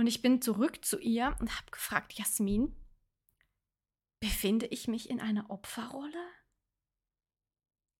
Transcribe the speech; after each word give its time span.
Und 0.00 0.06
ich 0.06 0.22
bin 0.22 0.40
zurück 0.40 0.82
zu 0.82 0.98
ihr 0.98 1.36
und 1.40 1.54
habe 1.54 1.70
gefragt, 1.70 2.14
Jasmin, 2.14 2.74
befinde 4.18 4.64
ich 4.64 4.88
mich 4.88 5.10
in 5.10 5.20
einer 5.20 5.50
Opferrolle? 5.50 6.26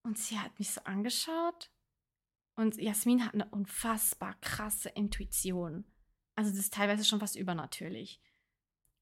Und 0.02 0.16
sie 0.16 0.38
hat 0.38 0.58
mich 0.58 0.70
so 0.70 0.80
angeschaut. 0.84 1.70
Und 2.56 2.76
Jasmin 2.76 3.22
hat 3.22 3.34
eine 3.34 3.50
unfassbar 3.50 4.34
krasse 4.40 4.88
Intuition. 4.88 5.84
Also 6.36 6.50
das 6.50 6.60
ist 6.60 6.72
teilweise 6.72 7.04
schon 7.04 7.20
fast 7.20 7.36
übernatürlich. 7.36 8.22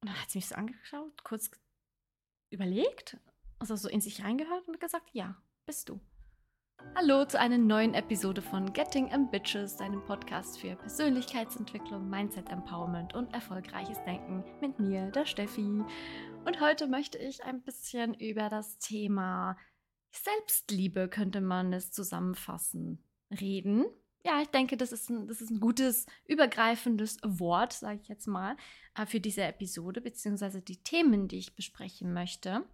Und 0.01 0.09
dann 0.09 0.21
hat 0.21 0.31
sie 0.33 0.39
mich 0.39 0.49
so 0.49 0.57
angeschaut, 0.57 1.23
kurz 1.23 1.53
überlegt, 2.51 3.17
also 3.61 3.77
so 3.77 3.89
in 3.89 4.01
sich 4.01 4.25
reingehört 4.25 4.67
und 4.67 4.81
gesagt, 4.81 5.11
ja, 5.13 5.41
bist 5.67 5.89
du. 5.89 6.01
Hallo 7.01 7.25
zu 7.25 7.39
einer 7.39 7.59
neuen 7.59 7.95
Episode 7.95 8.43
von 8.43 8.73
Getting 8.73 9.13
Ambitious, 9.13 9.77
deinem 9.77 10.05
Podcast 10.05 10.59
für 10.59 10.75
Persönlichkeitsentwicklung, 10.75 12.11
Mindset 12.11 12.51
Empowerment 12.51 13.15
und 13.15 13.33
erfolgreiches 13.33 14.03
Denken 14.03 14.43
mit 14.61 14.81
mir, 14.81 15.09
der 15.13 15.25
Steffi. 15.25 15.63
Und 16.45 16.61
heute 16.61 16.89
möchte 16.89 17.17
ich 17.17 17.45
ein 17.45 17.63
bisschen 17.63 18.15
über 18.15 18.49
das 18.49 18.79
Thema 18.79 19.57
Selbstliebe, 20.11 21.09
könnte 21.09 21.41
man 21.41 21.73
es 21.73 21.93
zusammenfassen, 21.93 23.05
reden. 23.31 23.85
Ja, 24.25 24.43
ich 24.43 24.49
denke, 24.49 24.77
das 24.77 24.91
ist 24.91 25.09
ein, 25.09 25.29
das 25.29 25.41
ist 25.41 25.51
ein 25.51 25.61
gutes, 25.61 26.05
übergreifendes 26.27 27.19
Wort, 27.23 27.75
sage 27.75 28.01
ich 28.03 28.09
jetzt 28.09 28.27
mal, 28.27 28.57
äh, 28.97 29.07
für 29.07 29.21
diese 29.21 29.45
Episode, 29.45 30.01
beziehungsweise 30.01 30.63
die 30.63 30.83
Themen, 30.83 31.29
die 31.29 31.39
ich 31.39 31.55
besprechen 31.55 32.13
möchte. 32.13 32.65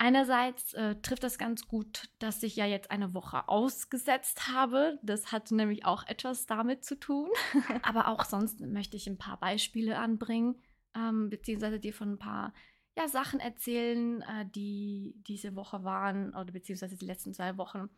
Einerseits 0.00 0.74
äh, 0.74 0.94
trifft 1.02 1.24
das 1.24 1.38
ganz 1.38 1.66
gut, 1.66 2.08
dass 2.20 2.44
ich 2.44 2.54
ja 2.54 2.66
jetzt 2.66 2.92
eine 2.92 3.14
Woche 3.14 3.48
ausgesetzt 3.48 4.46
habe. 4.46 4.98
Das 5.02 5.32
hat 5.32 5.50
nämlich 5.50 5.84
auch 5.84 6.06
etwas 6.06 6.46
damit 6.46 6.84
zu 6.84 6.98
tun. 6.98 7.28
Aber 7.82 8.06
auch 8.06 8.24
sonst 8.24 8.60
möchte 8.60 8.96
ich 8.96 9.08
ein 9.08 9.18
paar 9.18 9.40
Beispiele 9.40 9.98
anbringen, 9.98 10.54
ähm, 10.94 11.30
beziehungsweise 11.30 11.80
dir 11.80 11.92
von 11.92 12.12
ein 12.12 12.18
paar 12.18 12.54
ja, 12.96 13.08
Sachen 13.08 13.40
erzählen, 13.40 14.22
äh, 14.22 14.46
die 14.54 15.16
diese 15.26 15.56
Woche 15.56 15.82
waren 15.82 16.30
oder 16.34 16.52
beziehungsweise 16.52 16.96
die 16.96 17.06
letzten 17.06 17.34
zwei 17.34 17.56
Wochen. 17.56 17.90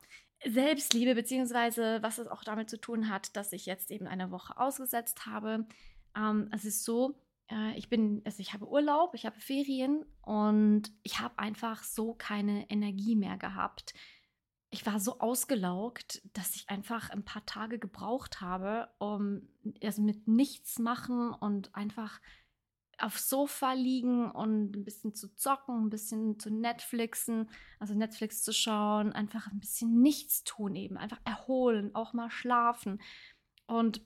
Selbstliebe, 0.46 1.14
beziehungsweise 1.14 1.98
was 2.00 2.16
es 2.16 2.28
auch 2.28 2.44
damit 2.44 2.70
zu 2.70 2.80
tun 2.80 3.10
hat, 3.10 3.36
dass 3.36 3.52
ich 3.52 3.66
jetzt 3.66 3.90
eben 3.90 4.06
eine 4.06 4.30
Woche 4.30 4.58
ausgesetzt 4.58 5.26
habe. 5.26 5.66
Ähm, 6.16 6.48
es 6.52 6.64
ist 6.64 6.84
so, 6.84 7.14
äh, 7.50 7.76
ich 7.76 7.88
bin, 7.88 8.22
also 8.24 8.40
ich 8.40 8.52
habe 8.52 8.68
Urlaub, 8.68 9.14
ich 9.14 9.26
habe 9.26 9.40
Ferien 9.40 10.04
und 10.22 10.92
ich 11.02 11.20
habe 11.20 11.38
einfach 11.38 11.82
so 11.82 12.14
keine 12.14 12.68
Energie 12.70 13.16
mehr 13.16 13.36
gehabt. 13.36 13.94
Ich 14.70 14.86
war 14.86 15.00
so 15.00 15.18
ausgelaugt, 15.18 16.22
dass 16.32 16.54
ich 16.54 16.68
einfach 16.70 17.10
ein 17.10 17.24
paar 17.24 17.44
Tage 17.44 17.78
gebraucht 17.78 18.40
habe, 18.40 18.88
um 18.98 19.48
also 19.82 20.00
mit 20.00 20.28
nichts 20.28 20.78
machen 20.78 21.32
und 21.32 21.74
einfach 21.74 22.20
aufs 22.98 23.28
Sofa 23.28 23.72
liegen 23.72 24.30
und 24.30 24.76
ein 24.76 24.84
bisschen 24.84 25.14
zu 25.14 25.34
zocken, 25.34 25.86
ein 25.86 25.90
bisschen 25.90 26.38
zu 26.38 26.50
Netflixen, 26.50 27.48
also 27.78 27.94
Netflix 27.94 28.42
zu 28.42 28.52
schauen, 28.52 29.12
einfach 29.12 29.46
ein 29.48 29.58
bisschen 29.58 30.00
nichts 30.02 30.44
tun 30.44 30.76
eben, 30.76 30.96
einfach 30.96 31.20
erholen, 31.24 31.94
auch 31.94 32.12
mal 32.12 32.30
schlafen. 32.30 33.00
Und 33.66 34.02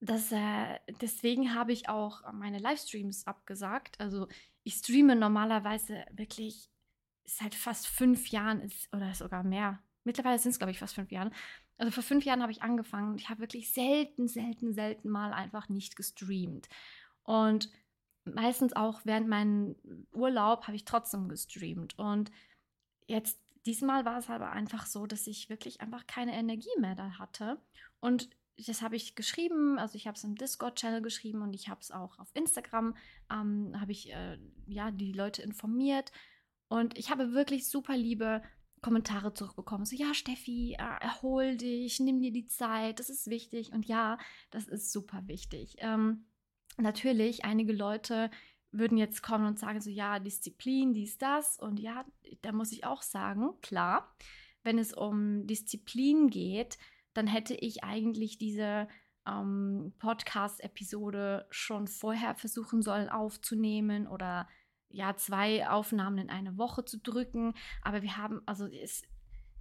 das, 0.00 0.32
äh, 0.32 0.78
deswegen 1.00 1.54
habe 1.54 1.72
ich 1.72 1.88
auch 1.88 2.32
meine 2.32 2.58
Livestreams 2.58 3.26
abgesagt. 3.26 4.00
Also 4.00 4.28
ich 4.62 4.74
streame 4.74 5.14
normalerweise 5.14 6.04
wirklich 6.12 6.70
seit 7.24 7.54
fast 7.54 7.86
fünf 7.86 8.28
Jahren 8.28 8.60
ist, 8.60 8.92
oder 8.94 9.14
sogar 9.14 9.44
mehr. 9.44 9.78
Mittlerweile 10.04 10.38
sind 10.38 10.52
es, 10.52 10.58
glaube 10.58 10.72
ich, 10.72 10.78
fast 10.78 10.94
fünf 10.94 11.10
Jahre. 11.10 11.30
Also 11.76 11.92
vor 11.92 12.02
fünf 12.02 12.24
Jahren 12.24 12.42
habe 12.42 12.52
ich 12.52 12.62
angefangen 12.62 13.12
und 13.12 13.20
ich 13.20 13.28
habe 13.28 13.40
wirklich 13.40 13.72
selten, 13.72 14.26
selten, 14.26 14.72
selten 14.72 15.08
mal 15.08 15.32
einfach 15.32 15.68
nicht 15.68 15.96
gestreamt. 15.96 16.68
Und 17.22 17.70
meistens 18.24 18.74
auch 18.74 19.00
während 19.04 19.28
meinem 19.28 19.76
Urlaub 20.12 20.66
habe 20.66 20.76
ich 20.76 20.84
trotzdem 20.84 21.28
gestreamt. 21.28 21.98
Und 21.98 22.30
jetzt, 23.06 23.38
diesmal 23.66 24.04
war 24.04 24.18
es 24.18 24.30
aber 24.30 24.50
einfach 24.50 24.86
so, 24.86 25.06
dass 25.06 25.26
ich 25.26 25.50
wirklich 25.50 25.80
einfach 25.80 26.06
keine 26.06 26.34
Energie 26.34 26.68
mehr 26.78 26.94
da 26.94 27.18
hatte. 27.18 27.60
Und 28.00 28.30
das 28.66 28.82
habe 28.82 28.96
ich 28.96 29.14
geschrieben, 29.14 29.78
also 29.78 29.96
ich 29.96 30.06
habe 30.06 30.16
es 30.16 30.24
im 30.24 30.34
Discord-Channel 30.34 31.02
geschrieben 31.02 31.42
und 31.42 31.54
ich 31.54 31.68
habe 31.68 31.80
es 31.80 31.90
auch 31.90 32.18
auf 32.18 32.30
Instagram, 32.34 32.96
ähm, 33.30 33.72
habe 33.80 33.92
ich 33.92 34.12
äh, 34.12 34.38
ja 34.66 34.90
die 34.90 35.12
Leute 35.12 35.42
informiert 35.42 36.12
und 36.68 36.96
ich 36.96 37.10
habe 37.10 37.32
wirklich 37.32 37.68
super 37.68 37.96
liebe 37.96 38.42
Kommentare 38.82 39.34
zurückbekommen. 39.34 39.84
So, 39.84 39.96
ja, 39.96 40.14
Steffi, 40.14 40.74
äh, 40.74 41.04
erhol 41.04 41.56
dich, 41.56 42.00
nimm 42.00 42.20
dir 42.20 42.32
die 42.32 42.46
Zeit, 42.46 42.98
das 42.98 43.10
ist 43.10 43.28
wichtig. 43.28 43.72
Und 43.72 43.86
ja, 43.86 44.18
das 44.50 44.68
ist 44.68 44.92
super 44.92 45.22
wichtig. 45.26 45.76
Ähm, 45.78 46.24
natürlich, 46.78 47.44
einige 47.44 47.72
Leute 47.72 48.30
würden 48.72 48.96
jetzt 48.96 49.22
kommen 49.22 49.46
und 49.46 49.58
sagen 49.58 49.80
so, 49.80 49.90
ja, 49.90 50.18
Disziplin, 50.18 50.94
dies, 50.94 51.18
das. 51.18 51.58
Und 51.58 51.80
ja, 51.80 52.04
da 52.42 52.52
muss 52.52 52.72
ich 52.72 52.84
auch 52.84 53.02
sagen, 53.02 53.50
klar, 53.60 54.14
wenn 54.62 54.78
es 54.78 54.92
um 54.92 55.46
Disziplin 55.46 56.28
geht, 56.28 56.78
dann 57.14 57.26
hätte 57.26 57.54
ich 57.54 57.84
eigentlich 57.84 58.38
diese 58.38 58.88
ähm, 59.26 59.92
Podcast-Episode 59.98 61.46
schon 61.50 61.86
vorher 61.86 62.34
versuchen 62.34 62.82
sollen 62.82 63.08
aufzunehmen 63.08 64.06
oder 64.06 64.48
ja, 64.88 65.16
zwei 65.16 65.68
Aufnahmen 65.68 66.18
in 66.18 66.30
eine 66.30 66.58
Woche 66.58 66.84
zu 66.84 66.98
drücken. 66.98 67.54
Aber 67.82 68.02
wir 68.02 68.16
haben, 68.16 68.42
also 68.46 68.66
es, 68.66 69.02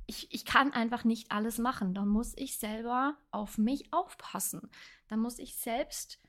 ich, 0.08 0.34
ich 0.34 0.44
kann 0.44 0.74
einfach 0.74 1.04
nicht 1.04 1.32
alles 1.32 1.60
machen. 1.60 1.94
Da 1.94 2.04
muss 2.04 2.34
ich 2.36 2.58
selber 2.58 3.18
auf 3.32 3.58
mich 3.58 3.94
aufpassen. 3.94 4.70
Da 5.08 5.18
muss 5.18 5.38
ich 5.38 5.58
selbst 5.58 6.20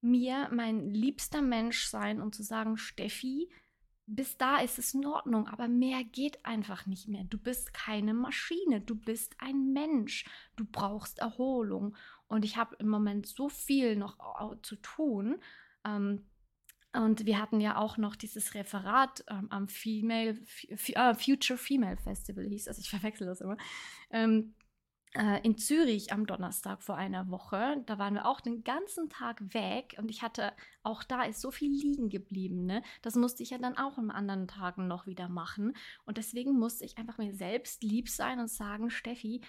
mir 0.00 0.48
mein 0.52 0.90
liebster 0.90 1.42
Mensch 1.42 1.86
sein 1.86 2.20
und 2.20 2.34
zu 2.34 2.42
sagen, 2.42 2.76
Steffi, 2.76 3.48
bis 4.08 4.38
da 4.38 4.58
ist 4.58 4.78
es 4.78 4.94
in 4.94 5.04
Ordnung, 5.06 5.48
aber 5.48 5.68
mehr 5.68 6.02
geht 6.02 6.44
einfach 6.44 6.86
nicht 6.86 7.08
mehr. 7.08 7.24
Du 7.24 7.38
bist 7.38 7.74
keine 7.74 8.14
Maschine, 8.14 8.80
du 8.80 8.94
bist 8.94 9.36
ein 9.38 9.72
Mensch, 9.72 10.24
du 10.56 10.64
brauchst 10.64 11.18
Erholung. 11.18 11.94
Und 12.26 12.44
ich 12.44 12.56
habe 12.56 12.76
im 12.76 12.88
Moment 12.88 13.26
so 13.26 13.48
viel 13.48 13.96
noch 13.96 14.16
zu 14.62 14.76
tun. 14.76 15.40
Ähm, 15.84 16.26
und 16.94 17.26
wir 17.26 17.38
hatten 17.38 17.60
ja 17.60 17.76
auch 17.76 17.98
noch 17.98 18.16
dieses 18.16 18.54
Referat 18.54 19.24
ähm, 19.28 19.48
am 19.50 19.68
Female, 19.68 20.40
äh, 20.68 21.14
Future 21.14 21.58
Female 21.58 21.98
Festival 21.98 22.46
hieß, 22.46 22.66
also 22.66 22.80
ich 22.80 22.88
verwechsel 22.88 23.26
das 23.26 23.42
immer. 23.42 23.58
Äh, 25.18 25.40
in 25.42 25.58
Zürich 25.58 26.12
am 26.12 26.26
Donnerstag 26.26 26.80
vor 26.80 26.94
einer 26.94 27.28
Woche. 27.28 27.82
Da 27.86 27.98
waren 27.98 28.14
wir 28.14 28.24
auch 28.24 28.40
den 28.40 28.62
ganzen 28.62 29.10
Tag 29.10 29.52
weg 29.52 29.96
und 29.98 30.12
ich 30.12 30.22
hatte, 30.22 30.52
auch 30.84 31.02
da 31.02 31.24
ist 31.24 31.40
so 31.40 31.50
viel 31.50 31.72
liegen 31.72 32.08
geblieben. 32.08 32.66
Ne? 32.66 32.82
Das 33.02 33.16
musste 33.16 33.42
ich 33.42 33.50
ja 33.50 33.58
dann 33.58 33.76
auch 33.76 33.98
in 33.98 34.12
anderen 34.12 34.46
Tagen 34.46 34.86
noch 34.86 35.06
wieder 35.08 35.28
machen. 35.28 35.74
Und 36.04 36.18
deswegen 36.18 36.52
musste 36.56 36.84
ich 36.84 36.98
einfach 36.98 37.18
mir 37.18 37.34
selbst 37.34 37.82
lieb 37.82 38.08
sein 38.08 38.38
und 38.38 38.48
sagen, 38.48 38.90
Steffi, 38.90 39.40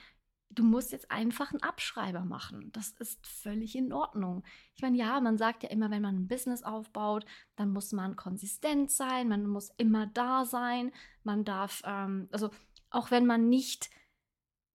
du 0.50 0.64
musst 0.64 0.92
jetzt 0.92 1.12
einfach 1.12 1.52
einen 1.52 1.62
Abschreiber 1.62 2.26
machen. 2.26 2.72
Das 2.72 2.90
ist 2.94 3.28
völlig 3.28 3.76
in 3.76 3.94
Ordnung. 3.94 4.44
Ich 4.74 4.82
meine, 4.82 4.98
ja, 4.98 5.22
man 5.22 5.38
sagt 5.38 5.62
ja 5.62 5.70
immer, 5.70 5.92
wenn 5.92 6.02
man 6.02 6.16
ein 6.16 6.28
Business 6.28 6.64
aufbaut, 6.64 7.26
dann 7.56 7.70
muss 7.70 7.92
man 7.92 8.16
konsistent 8.16 8.90
sein, 8.90 9.28
man 9.28 9.46
muss 9.46 9.70
immer 9.78 10.08
da 10.08 10.46
sein, 10.46 10.92
man 11.24 11.46
darf, 11.46 11.84
ähm, 11.86 12.28
also 12.32 12.50
auch 12.90 13.12
wenn 13.12 13.28
man 13.28 13.50
nicht 13.50 13.92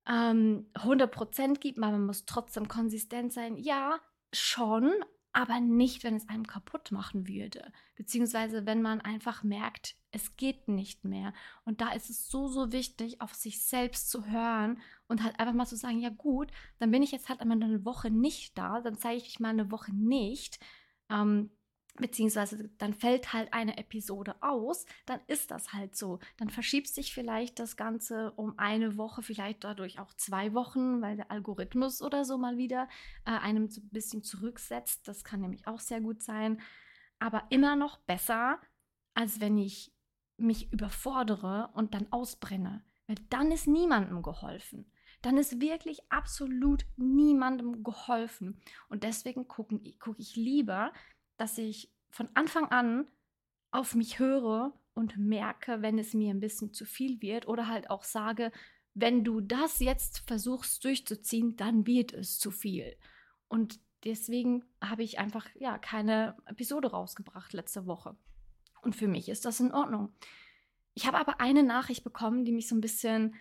ähm, 0.08 0.66
100% 0.74 1.58
gibt, 1.58 1.78
man 1.78 2.06
muss 2.06 2.26
trotzdem 2.26 2.68
konsistent 2.68 3.32
sein. 3.32 3.56
Ja, 3.56 3.98
schon, 4.32 4.92
aber 5.32 5.60
nicht, 5.60 6.04
wenn 6.04 6.14
es 6.14 6.28
einem 6.28 6.46
kaputt 6.46 6.92
machen 6.92 7.26
würde. 7.26 7.72
Beziehungsweise 7.96 8.66
wenn 8.66 8.82
man 8.82 9.00
einfach 9.00 9.42
merkt, 9.42 9.96
es 10.12 10.36
geht 10.36 10.68
nicht 10.68 11.04
mehr. 11.04 11.32
Und 11.64 11.80
da 11.80 11.92
ist 11.92 12.08
es 12.08 12.28
so, 12.28 12.46
so 12.46 12.70
wichtig, 12.70 13.20
auf 13.20 13.34
sich 13.34 13.66
selbst 13.66 14.10
zu 14.10 14.26
hören 14.26 14.80
und 15.08 15.24
halt 15.24 15.40
einfach 15.40 15.54
mal 15.54 15.66
zu 15.66 15.76
sagen, 15.76 16.00
ja 16.00 16.10
gut, 16.10 16.50
dann 16.78 16.92
bin 16.92 17.02
ich 17.02 17.10
jetzt 17.10 17.28
halt 17.28 17.40
einmal 17.40 17.60
eine 17.60 17.84
Woche 17.84 18.10
nicht 18.10 18.56
da, 18.56 18.80
dann 18.80 18.96
zeige 18.96 19.16
ich 19.16 19.24
mich 19.24 19.40
mal 19.40 19.48
eine 19.48 19.72
Woche 19.72 19.92
nicht. 19.92 20.60
Ähm, 21.10 21.50
beziehungsweise 21.96 22.70
dann 22.78 22.92
fällt 22.92 23.32
halt 23.32 23.52
eine 23.52 23.76
Episode 23.78 24.34
aus, 24.40 24.84
dann 25.06 25.20
ist 25.28 25.50
das 25.50 25.72
halt 25.72 25.96
so. 25.96 26.18
Dann 26.36 26.50
verschiebt 26.50 26.88
sich 26.88 27.14
vielleicht 27.14 27.58
das 27.58 27.76
Ganze 27.76 28.32
um 28.32 28.58
eine 28.58 28.96
Woche, 28.96 29.22
vielleicht 29.22 29.64
dadurch 29.64 30.00
auch 30.00 30.12
zwei 30.14 30.54
Wochen, 30.54 31.00
weil 31.02 31.16
der 31.16 31.30
Algorithmus 31.30 32.02
oder 32.02 32.24
so 32.24 32.36
mal 32.36 32.56
wieder 32.56 32.88
äh, 33.24 33.30
einem 33.30 33.64
ein 33.64 33.88
bisschen 33.90 34.22
zurücksetzt. 34.22 35.06
Das 35.06 35.24
kann 35.24 35.40
nämlich 35.40 35.66
auch 35.66 35.80
sehr 35.80 36.00
gut 36.00 36.22
sein. 36.22 36.60
Aber 37.20 37.44
immer 37.50 37.76
noch 37.76 37.98
besser, 37.98 38.60
als 39.14 39.40
wenn 39.40 39.56
ich 39.56 39.92
mich 40.36 40.72
überfordere 40.72 41.70
und 41.74 41.94
dann 41.94 42.10
ausbrenne. 42.10 42.84
Weil 43.06 43.16
dann 43.30 43.52
ist 43.52 43.68
niemandem 43.68 44.22
geholfen. 44.22 44.90
Dann 45.22 45.38
ist 45.38 45.60
wirklich 45.60 46.00
absolut 46.10 46.84
niemandem 46.96 47.82
geholfen. 47.82 48.60
Und 48.88 49.04
deswegen 49.04 49.48
gucke 49.48 49.80
guck 49.98 50.18
ich 50.18 50.36
lieber, 50.36 50.92
dass 51.36 51.58
ich 51.58 51.90
von 52.10 52.28
Anfang 52.34 52.66
an 52.66 53.06
auf 53.70 53.94
mich 53.94 54.18
höre 54.18 54.72
und 54.94 55.16
merke, 55.16 55.82
wenn 55.82 55.98
es 55.98 56.14
mir 56.14 56.30
ein 56.30 56.40
bisschen 56.40 56.72
zu 56.72 56.84
viel 56.84 57.20
wird 57.20 57.48
oder 57.48 57.66
halt 57.66 57.90
auch 57.90 58.04
sage, 58.04 58.52
wenn 58.94 59.24
du 59.24 59.40
das 59.40 59.80
jetzt 59.80 60.22
versuchst 60.26 60.84
durchzuziehen, 60.84 61.56
dann 61.56 61.86
wird 61.86 62.12
es 62.12 62.38
zu 62.38 62.52
viel. 62.52 62.96
Und 63.48 63.80
deswegen 64.04 64.64
habe 64.80 65.02
ich 65.02 65.18
einfach 65.18 65.48
ja 65.56 65.78
keine 65.78 66.36
Episode 66.46 66.92
rausgebracht 66.92 67.52
letzte 67.52 67.86
Woche. 67.86 68.16
Und 68.82 68.94
für 68.94 69.08
mich 69.08 69.28
ist 69.28 69.44
das 69.44 69.60
in 69.60 69.72
Ordnung. 69.72 70.14
Ich 70.94 71.06
habe 71.06 71.18
aber 71.18 71.40
eine 71.40 71.64
Nachricht 71.64 72.04
bekommen, 72.04 72.44
die 72.44 72.52
mich 72.52 72.68
so 72.68 72.76
ein 72.76 72.80
bisschen 72.80 73.34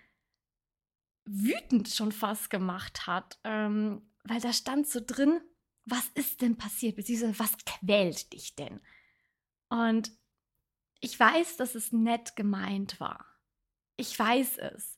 wütend 1.26 1.88
schon 1.90 2.12
fast 2.12 2.50
gemacht 2.50 3.06
hat, 3.06 3.40
ähm, 3.44 4.02
weil 4.24 4.42
da 4.42 4.52
stand 4.52 4.88
so 4.88 5.00
drin, 5.06 5.40
was 5.86 6.08
ist 6.16 6.42
denn 6.42 6.58
passiert, 6.58 6.96
beziehungsweise 6.96 7.40
was 7.40 7.58
quält 7.66 8.32
dich 8.34 8.56
denn? 8.56 8.80
Und 9.70 10.12
ich 11.00 11.20
weiß, 11.20 11.58
dass 11.58 11.76
es 11.76 11.92
nett 11.92 12.36
gemeint 12.36 13.00
war. 13.00 13.26
Ich 13.98 14.18
weiß 14.18 14.58
es. 14.60 14.98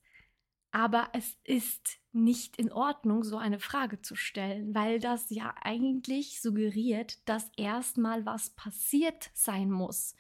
Aber 0.72 1.10
es 1.14 1.38
ist 1.46 2.00
nicht 2.12 2.58
in 2.58 2.72
Ordnung, 2.72 3.24
so 3.24 3.38
eine 3.38 3.60
Frage 3.60 4.02
zu 4.02 4.16
stellen, 4.16 4.76
weil 4.76 5.00
das 5.00 5.30
ja 5.30 5.56
eigentlich 5.62 6.42
suggeriert, 6.42 7.28
dass 7.28 7.50
erstmal 7.56 8.26
was 8.26 8.50
passiert 8.52 9.32
sein 9.34 9.72
muss, 9.72 10.16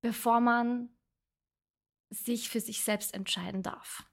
bevor 0.00 0.40
man 0.40 0.96
sich 2.10 2.48
für 2.48 2.60
sich 2.60 2.82
selbst 2.82 3.14
entscheiden 3.14 3.62
darf. 3.62 4.08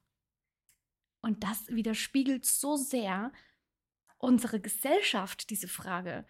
Und 1.21 1.43
das 1.43 1.67
widerspiegelt 1.67 2.45
so 2.45 2.75
sehr 2.75 3.31
unsere 4.23 4.59
Gesellschaft, 4.59 5.49
diese 5.49 5.67
Frage. 5.67 6.25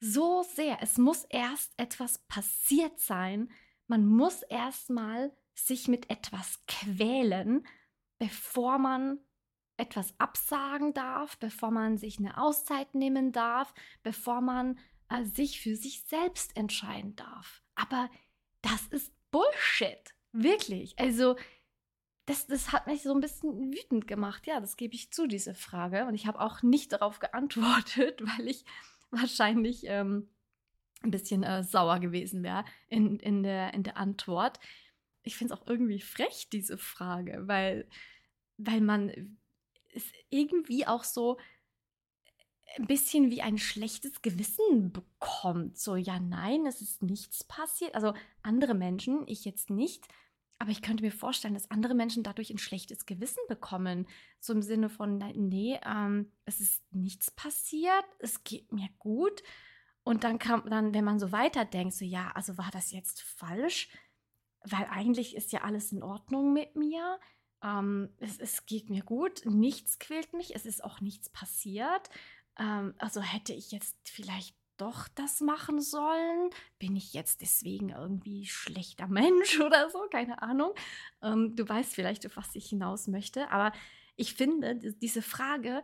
So 0.00 0.42
sehr. 0.42 0.78
Es 0.80 0.98
muss 0.98 1.24
erst 1.24 1.72
etwas 1.76 2.18
passiert 2.26 2.98
sein. 2.98 3.50
Man 3.86 4.06
muss 4.06 4.42
erstmal 4.42 5.32
sich 5.54 5.88
mit 5.88 6.10
etwas 6.10 6.64
quälen, 6.66 7.66
bevor 8.18 8.78
man 8.78 9.18
etwas 9.76 10.14
absagen 10.18 10.94
darf, 10.94 11.38
bevor 11.38 11.70
man 11.70 11.98
sich 11.98 12.18
eine 12.18 12.38
Auszeit 12.38 12.94
nehmen 12.94 13.32
darf, 13.32 13.74
bevor 14.02 14.40
man 14.40 14.78
äh, 15.08 15.24
sich 15.24 15.60
für 15.60 15.76
sich 15.76 16.04
selbst 16.04 16.56
entscheiden 16.56 17.16
darf. 17.16 17.62
Aber 17.74 18.10
das 18.60 18.86
ist 18.88 19.12
Bullshit. 19.30 20.14
Wirklich. 20.32 20.98
Also, 20.98 21.36
das, 22.32 22.46
das 22.46 22.72
hat 22.72 22.86
mich 22.86 23.02
so 23.02 23.12
ein 23.12 23.20
bisschen 23.20 23.72
wütend 23.72 24.06
gemacht. 24.06 24.46
Ja, 24.46 24.58
das 24.58 24.76
gebe 24.76 24.94
ich 24.94 25.12
zu, 25.12 25.26
diese 25.26 25.54
Frage. 25.54 26.06
Und 26.06 26.14
ich 26.14 26.26
habe 26.26 26.40
auch 26.40 26.62
nicht 26.62 26.92
darauf 26.92 27.18
geantwortet, 27.18 28.22
weil 28.38 28.48
ich 28.48 28.64
wahrscheinlich 29.10 29.82
ähm, 29.86 30.28
ein 31.02 31.10
bisschen 31.10 31.42
äh, 31.42 31.62
sauer 31.62 32.00
gewesen 32.00 32.42
wäre 32.42 32.64
in, 32.88 33.18
in, 33.18 33.42
der, 33.42 33.74
in 33.74 33.82
der 33.82 33.98
Antwort. 33.98 34.58
Ich 35.22 35.36
finde 35.36 35.52
es 35.52 35.60
auch 35.60 35.66
irgendwie 35.66 36.00
frech, 36.00 36.48
diese 36.50 36.78
Frage, 36.78 37.42
weil, 37.46 37.86
weil 38.56 38.80
man 38.80 39.36
es 39.94 40.04
irgendwie 40.30 40.86
auch 40.86 41.04
so 41.04 41.38
ein 42.78 42.86
bisschen 42.86 43.30
wie 43.30 43.42
ein 43.42 43.58
schlechtes 43.58 44.22
Gewissen 44.22 44.90
bekommt. 44.90 45.76
So, 45.76 45.96
ja, 45.96 46.18
nein, 46.18 46.64
es 46.64 46.80
ist 46.80 47.02
nichts 47.02 47.44
passiert. 47.44 47.94
Also 47.94 48.14
andere 48.42 48.72
Menschen, 48.72 49.24
ich 49.26 49.44
jetzt 49.44 49.68
nicht, 49.68 50.08
aber 50.62 50.70
ich 50.70 50.80
könnte 50.80 51.02
mir 51.02 51.10
vorstellen, 51.10 51.54
dass 51.54 51.72
andere 51.72 51.92
Menschen 51.92 52.22
dadurch 52.22 52.50
ein 52.50 52.58
schlechtes 52.58 53.04
Gewissen 53.04 53.40
bekommen. 53.48 54.06
So 54.38 54.52
im 54.52 54.62
Sinne 54.62 54.88
von, 54.88 55.18
nee, 55.18 55.76
ähm, 55.84 56.30
es 56.44 56.60
ist 56.60 56.84
nichts 56.92 57.32
passiert, 57.32 58.04
es 58.20 58.44
geht 58.44 58.70
mir 58.70 58.88
gut. 59.00 59.42
Und 60.04 60.22
dann 60.22 60.38
kam 60.38 60.70
dann, 60.70 60.94
wenn 60.94 61.04
man 61.04 61.18
so 61.18 61.32
weiterdenkt, 61.32 61.94
so 61.94 62.04
ja, 62.04 62.30
also 62.36 62.58
war 62.58 62.70
das 62.70 62.92
jetzt 62.92 63.22
falsch? 63.22 63.88
Weil 64.62 64.86
eigentlich 64.88 65.34
ist 65.34 65.50
ja 65.50 65.62
alles 65.62 65.90
in 65.90 66.04
Ordnung 66.04 66.52
mit 66.52 66.76
mir. 66.76 67.18
Ähm, 67.60 68.10
es, 68.18 68.38
es 68.38 68.64
geht 68.64 68.88
mir 68.88 69.02
gut, 69.02 69.44
nichts 69.44 69.98
quält 69.98 70.32
mich, 70.32 70.54
es 70.54 70.64
ist 70.64 70.84
auch 70.84 71.00
nichts 71.00 71.28
passiert. 71.28 72.08
Ähm, 72.56 72.94
also 72.98 73.20
hätte 73.20 73.52
ich 73.52 73.72
jetzt 73.72 73.96
vielleicht 74.04 74.54
doch 74.82 75.08
das 75.08 75.40
machen 75.40 75.80
sollen? 75.80 76.50
Bin 76.78 76.96
ich 76.96 77.14
jetzt 77.14 77.40
deswegen 77.40 77.90
irgendwie 77.90 78.46
schlechter 78.46 79.06
Mensch 79.06 79.60
oder 79.60 79.90
so? 79.90 80.00
Keine 80.10 80.42
Ahnung. 80.42 80.74
Ähm, 81.22 81.54
du 81.54 81.68
weißt 81.68 81.94
vielleicht, 81.94 82.26
auf 82.26 82.36
was 82.36 82.54
ich 82.54 82.68
hinaus 82.68 83.06
möchte. 83.06 83.50
Aber 83.50 83.72
ich 84.16 84.34
finde, 84.34 84.76
diese 84.76 85.22
Frage, 85.22 85.82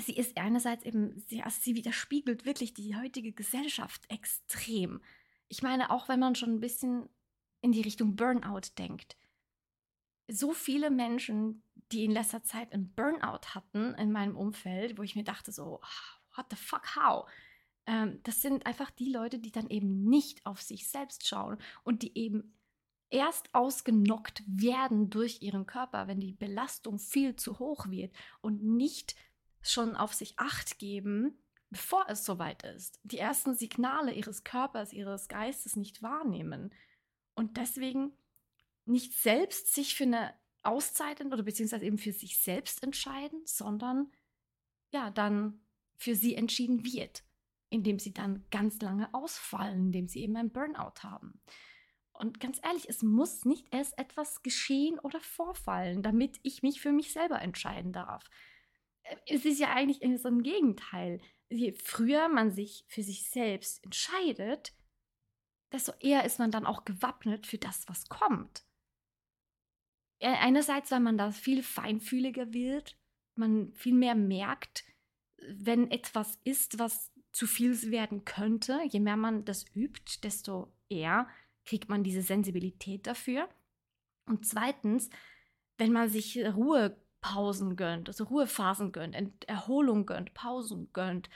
sie 0.00 0.16
ist 0.16 0.36
einerseits 0.36 0.84
eben, 0.84 1.18
sie, 1.20 1.42
also 1.42 1.58
sie 1.60 1.76
widerspiegelt 1.76 2.44
wirklich 2.44 2.74
die 2.74 2.96
heutige 2.96 3.32
Gesellschaft 3.32 4.02
extrem. 4.10 5.00
Ich 5.48 5.62
meine, 5.62 5.90
auch 5.90 6.08
wenn 6.08 6.20
man 6.20 6.34
schon 6.34 6.50
ein 6.50 6.60
bisschen 6.60 7.08
in 7.60 7.72
die 7.72 7.82
Richtung 7.82 8.16
Burnout 8.16 8.72
denkt. 8.78 9.16
So 10.28 10.52
viele 10.52 10.90
Menschen, 10.90 11.62
die 11.92 12.04
in 12.04 12.10
letzter 12.10 12.42
Zeit 12.42 12.72
einen 12.72 12.92
Burnout 12.94 13.54
hatten 13.54 13.94
in 13.94 14.10
meinem 14.10 14.36
Umfeld, 14.36 14.98
wo 14.98 15.02
ich 15.02 15.14
mir 15.14 15.24
dachte 15.24 15.52
so, 15.52 15.80
what 16.34 16.46
the 16.50 16.56
fuck, 16.56 16.96
how? 16.96 17.28
Ähm, 17.86 18.20
das 18.22 18.40
sind 18.40 18.66
einfach 18.66 18.90
die 18.90 19.10
Leute, 19.10 19.38
die 19.38 19.50
dann 19.50 19.68
eben 19.68 20.04
nicht 20.04 20.44
auf 20.46 20.62
sich 20.62 20.88
selbst 20.88 21.26
schauen 21.26 21.58
und 21.84 22.02
die 22.02 22.16
eben 22.16 22.56
erst 23.10 23.54
ausgenockt 23.54 24.42
werden 24.46 25.10
durch 25.10 25.42
ihren 25.42 25.66
Körper, 25.66 26.06
wenn 26.08 26.20
die 26.20 26.32
Belastung 26.32 26.98
viel 26.98 27.36
zu 27.36 27.58
hoch 27.58 27.90
wird 27.90 28.14
und 28.40 28.62
nicht 28.62 29.16
schon 29.60 29.96
auf 29.96 30.14
sich 30.14 30.38
acht 30.38 30.78
geben, 30.78 31.38
bevor 31.70 32.06
es 32.08 32.24
soweit 32.24 32.62
ist. 32.64 33.00
Die 33.04 33.18
ersten 33.18 33.54
Signale 33.54 34.12
ihres 34.12 34.44
Körpers, 34.44 34.92
ihres 34.92 35.28
Geistes 35.28 35.76
nicht 35.76 36.02
wahrnehmen 36.02 36.72
und 37.34 37.56
deswegen 37.56 38.12
nicht 38.84 39.12
selbst 39.12 39.74
sich 39.74 39.94
für 39.94 40.04
eine 40.04 40.34
Auszeit 40.62 41.20
oder 41.24 41.42
beziehungsweise 41.42 41.84
eben 41.84 41.98
für 41.98 42.12
sich 42.12 42.38
selbst 42.38 42.82
entscheiden, 42.82 43.42
sondern 43.44 44.10
ja, 44.90 45.10
dann 45.10 45.60
für 45.96 46.14
sie 46.14 46.34
entschieden 46.34 46.84
wird 46.84 47.24
indem 47.72 47.98
sie 47.98 48.12
dann 48.12 48.44
ganz 48.50 48.80
lange 48.80 49.12
ausfallen, 49.14 49.86
indem 49.86 50.08
sie 50.08 50.22
eben 50.22 50.36
ein 50.36 50.52
Burnout 50.52 51.02
haben. 51.02 51.40
Und 52.12 52.38
ganz 52.38 52.60
ehrlich, 52.62 52.88
es 52.88 53.02
muss 53.02 53.44
nicht 53.44 53.66
erst 53.74 53.98
etwas 53.98 54.42
geschehen 54.42 54.98
oder 54.98 55.20
vorfallen, 55.20 56.02
damit 56.02 56.38
ich 56.42 56.62
mich 56.62 56.80
für 56.80 56.92
mich 56.92 57.12
selber 57.12 57.40
entscheiden 57.40 57.92
darf. 57.92 58.24
Äh, 59.02 59.16
es 59.26 59.44
ist 59.44 59.58
ja 59.58 59.72
eigentlich 59.72 60.00
so 60.20 60.28
ein 60.28 60.42
Gegenteil. 60.42 61.20
Je 61.48 61.72
früher 61.72 62.28
man 62.28 62.50
sich 62.50 62.84
für 62.88 63.02
sich 63.02 63.28
selbst 63.28 63.82
entscheidet, 63.84 64.74
desto 65.72 65.92
eher 66.00 66.24
ist 66.24 66.38
man 66.38 66.50
dann 66.50 66.66
auch 66.66 66.84
gewappnet 66.84 67.46
für 67.46 67.58
das, 67.58 67.88
was 67.88 68.08
kommt. 68.08 68.64
Einerseits, 70.20 70.90
weil 70.92 71.00
man 71.00 71.18
da 71.18 71.32
viel 71.32 71.62
feinfühliger 71.62 72.52
wird, 72.52 72.96
man 73.34 73.72
viel 73.74 73.94
mehr 73.94 74.14
merkt, 74.14 74.84
wenn 75.48 75.90
etwas 75.90 76.38
ist, 76.44 76.78
was 76.78 77.11
zu 77.32 77.46
viel 77.46 77.90
werden 77.90 78.24
könnte. 78.24 78.80
Je 78.88 79.00
mehr 79.00 79.16
man 79.16 79.44
das 79.44 79.64
übt, 79.74 80.20
desto 80.22 80.72
eher 80.88 81.28
kriegt 81.64 81.88
man 81.88 82.04
diese 82.04 82.22
Sensibilität 82.22 83.06
dafür. 83.06 83.48
Und 84.26 84.46
zweitens, 84.46 85.10
wenn 85.78 85.92
man 85.92 86.08
sich 86.08 86.38
Ruhepausen 86.38 87.76
gönnt, 87.76 88.08
also 88.08 88.24
Ruhephasen 88.24 88.92
gönnt, 88.92 89.16
Erholung 89.48 90.06
gönnt, 90.06 90.34
Pausen 90.34 90.92
gönnt, 90.92 91.28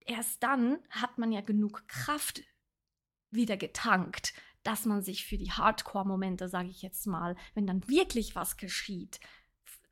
erst 0.00 0.42
dann 0.42 0.78
hat 0.90 1.18
man 1.18 1.32
ja 1.32 1.40
genug 1.40 1.86
Kraft 1.88 2.42
wieder 3.30 3.56
getankt, 3.56 4.34
dass 4.62 4.84
man 4.84 5.02
sich 5.02 5.26
für 5.26 5.38
die 5.38 5.50
Hardcore-Momente, 5.50 6.48
sage 6.48 6.68
ich 6.68 6.82
jetzt 6.82 7.06
mal, 7.06 7.36
wenn 7.54 7.66
dann 7.66 7.88
wirklich 7.88 8.36
was 8.36 8.56
geschieht, 8.56 9.20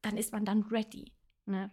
dann 0.02 0.16
ist 0.16 0.32
man 0.32 0.44
dann 0.44 0.62
ready. 0.62 1.12
Ne? 1.46 1.70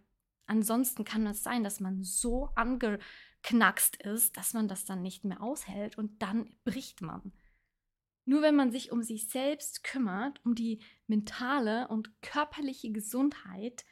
Ansonsten 0.47 1.03
kann 1.03 1.27
es 1.27 1.43
sein, 1.43 1.63
dass 1.63 1.79
man 1.79 2.03
so 2.03 2.49
angeknackst 2.55 3.97
ist, 3.97 4.37
dass 4.37 4.53
man 4.53 4.67
das 4.67 4.85
dann 4.85 5.01
nicht 5.01 5.25
mehr 5.25 5.41
aushält 5.41 5.97
und 5.97 6.21
dann 6.21 6.55
bricht 6.63 7.01
man. 7.01 7.33
Nur 8.25 8.41
wenn 8.41 8.55
man 8.55 8.71
sich 8.71 8.91
um 8.91 9.03
sich 9.03 9.29
selbst 9.29 9.83
kümmert, 9.83 10.43
um 10.45 10.55
die 10.55 10.81
mentale 11.05 11.87
und 11.89 12.21
körperliche 12.21 12.91
Gesundheit, 12.91 13.85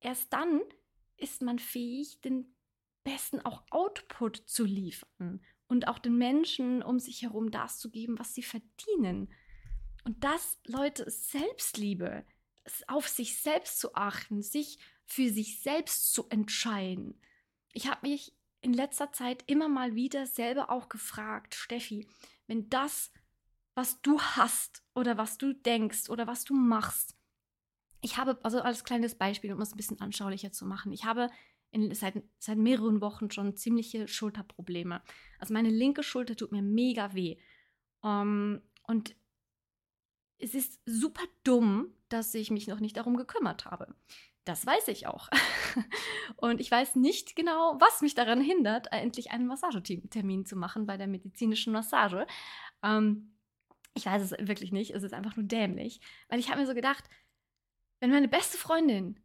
erst 0.00 0.32
dann 0.32 0.60
ist 1.16 1.42
man 1.42 1.58
fähig, 1.58 2.20
den 2.20 2.56
besten 3.04 3.40
auch 3.40 3.62
Output 3.70 4.36
zu 4.46 4.64
liefern 4.64 5.44
und 5.66 5.88
auch 5.88 5.98
den 5.98 6.16
Menschen 6.16 6.82
um 6.82 6.98
sich 6.98 7.22
herum 7.22 7.50
das 7.50 7.78
zu 7.78 7.90
geben, 7.90 8.18
was 8.18 8.34
sie 8.34 8.42
verdienen. 8.42 9.32
Und 10.04 10.22
das, 10.24 10.58
Leute, 10.66 11.04
ist 11.04 11.30
Selbstliebe, 11.30 12.24
ist 12.64 12.88
auf 12.88 13.08
sich 13.08 13.40
selbst 13.40 13.78
zu 13.78 13.94
achten, 13.94 14.42
sich 14.42 14.78
für 15.06 15.30
sich 15.30 15.60
selbst 15.60 16.12
zu 16.12 16.28
entscheiden. 16.28 17.20
Ich 17.72 17.88
habe 17.88 18.08
mich 18.08 18.34
in 18.60 18.72
letzter 18.72 19.12
Zeit 19.12 19.44
immer 19.46 19.68
mal 19.68 19.94
wieder 19.94 20.26
selber 20.26 20.70
auch 20.70 20.88
gefragt, 20.88 21.54
Steffi, 21.54 22.08
wenn 22.46 22.70
das, 22.70 23.12
was 23.74 24.00
du 24.00 24.20
hast 24.20 24.82
oder 24.94 25.18
was 25.18 25.36
du 25.36 25.52
denkst 25.52 26.08
oder 26.08 26.26
was 26.26 26.44
du 26.44 26.54
machst, 26.54 27.16
ich 28.00 28.18
habe, 28.18 28.38
also 28.42 28.60
als 28.60 28.84
kleines 28.84 29.14
Beispiel, 29.14 29.52
um 29.52 29.60
es 29.62 29.72
ein 29.72 29.76
bisschen 29.78 30.00
anschaulicher 30.00 30.52
zu 30.52 30.66
machen, 30.66 30.92
ich 30.92 31.04
habe 31.04 31.30
in, 31.70 31.94
seit, 31.94 32.22
seit 32.38 32.58
mehreren 32.58 33.00
Wochen 33.00 33.30
schon 33.30 33.56
ziemliche 33.56 34.06
Schulterprobleme. 34.06 35.02
Also 35.38 35.54
meine 35.54 35.70
linke 35.70 36.02
Schulter 36.02 36.36
tut 36.36 36.52
mir 36.52 36.62
mega 36.62 37.14
weh. 37.14 37.36
Um, 38.00 38.10
ähm, 38.10 38.62
und 38.86 39.16
es 40.36 40.54
ist 40.54 40.80
super 40.84 41.24
dumm, 41.42 41.94
dass 42.10 42.34
ich 42.34 42.50
mich 42.50 42.68
noch 42.68 42.78
nicht 42.78 42.98
darum 42.98 43.16
gekümmert 43.16 43.64
habe. 43.64 43.94
Das 44.44 44.66
weiß 44.66 44.88
ich 44.88 45.06
auch. 45.06 45.30
Und 46.36 46.60
ich 46.60 46.70
weiß 46.70 46.96
nicht 46.96 47.34
genau, 47.34 47.76
was 47.80 48.02
mich 48.02 48.14
daran 48.14 48.40
hindert, 48.40 48.92
endlich 48.92 49.30
einen 49.30 49.46
Massagetermin 49.46 50.44
zu 50.44 50.56
machen 50.56 50.86
bei 50.86 50.96
der 50.96 51.06
medizinischen 51.06 51.72
Massage. 51.72 52.26
Ähm, 52.82 53.34
ich 53.94 54.06
weiß 54.06 54.22
es 54.22 54.46
wirklich 54.46 54.70
nicht. 54.70 54.90
Es 54.90 55.02
ist 55.02 55.14
einfach 55.14 55.36
nur 55.36 55.46
dämlich. 55.46 56.00
Weil 56.28 56.40
ich 56.40 56.50
habe 56.50 56.60
mir 56.60 56.66
so 56.66 56.74
gedacht, 56.74 57.04
wenn 58.00 58.10
meine 58.10 58.28
beste 58.28 58.58
Freundin, 58.58 59.18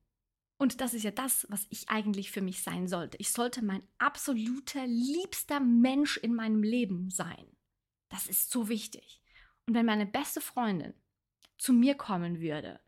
und 0.58 0.80
das 0.80 0.94
ist 0.94 1.04
ja 1.04 1.12
das, 1.12 1.46
was 1.50 1.68
ich 1.70 1.90
eigentlich 1.90 2.32
für 2.32 2.42
mich 2.42 2.64
sein 2.64 2.88
sollte, 2.88 3.18
ich 3.18 3.32
sollte 3.32 3.64
mein 3.64 3.84
absoluter 3.98 4.86
liebster 4.88 5.60
Mensch 5.60 6.18
in 6.18 6.34
meinem 6.34 6.64
Leben 6.64 7.10
sein. 7.10 7.46
Das 8.08 8.28
ist 8.28 8.52
so 8.52 8.70
wichtig. 8.70 9.22
Und 9.68 9.74
wenn 9.74 9.86
meine 9.86 10.06
beste 10.06 10.40
Freundin 10.40 10.94
zu 11.58 11.74
mir 11.74 11.96
kommen 11.96 12.40
würde 12.40 12.80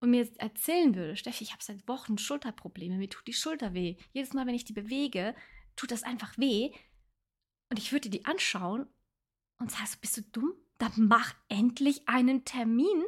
und 0.00 0.10
mir 0.10 0.28
erzählen 0.38 0.94
würde, 0.94 1.16
Steffi, 1.16 1.44
ich 1.44 1.52
habe 1.52 1.62
seit 1.62 1.86
Wochen 1.88 2.18
Schulterprobleme, 2.18 2.96
mir 2.96 3.08
tut 3.08 3.26
die 3.26 3.32
Schulter 3.32 3.74
weh. 3.74 3.96
Jedes 4.12 4.32
Mal, 4.32 4.46
wenn 4.46 4.54
ich 4.54 4.64
die 4.64 4.72
bewege, 4.72 5.34
tut 5.76 5.90
das 5.90 6.02
einfach 6.02 6.36
weh. 6.38 6.72
Und 7.70 7.78
ich 7.78 7.92
würde 7.92 8.08
die 8.08 8.24
anschauen 8.24 8.86
und 9.58 9.70
sagen, 9.70 9.90
bist 10.00 10.16
du 10.16 10.22
dumm? 10.22 10.52
Dann 10.78 10.92
mach 10.96 11.34
endlich 11.48 12.08
einen 12.08 12.44
Termin 12.44 13.04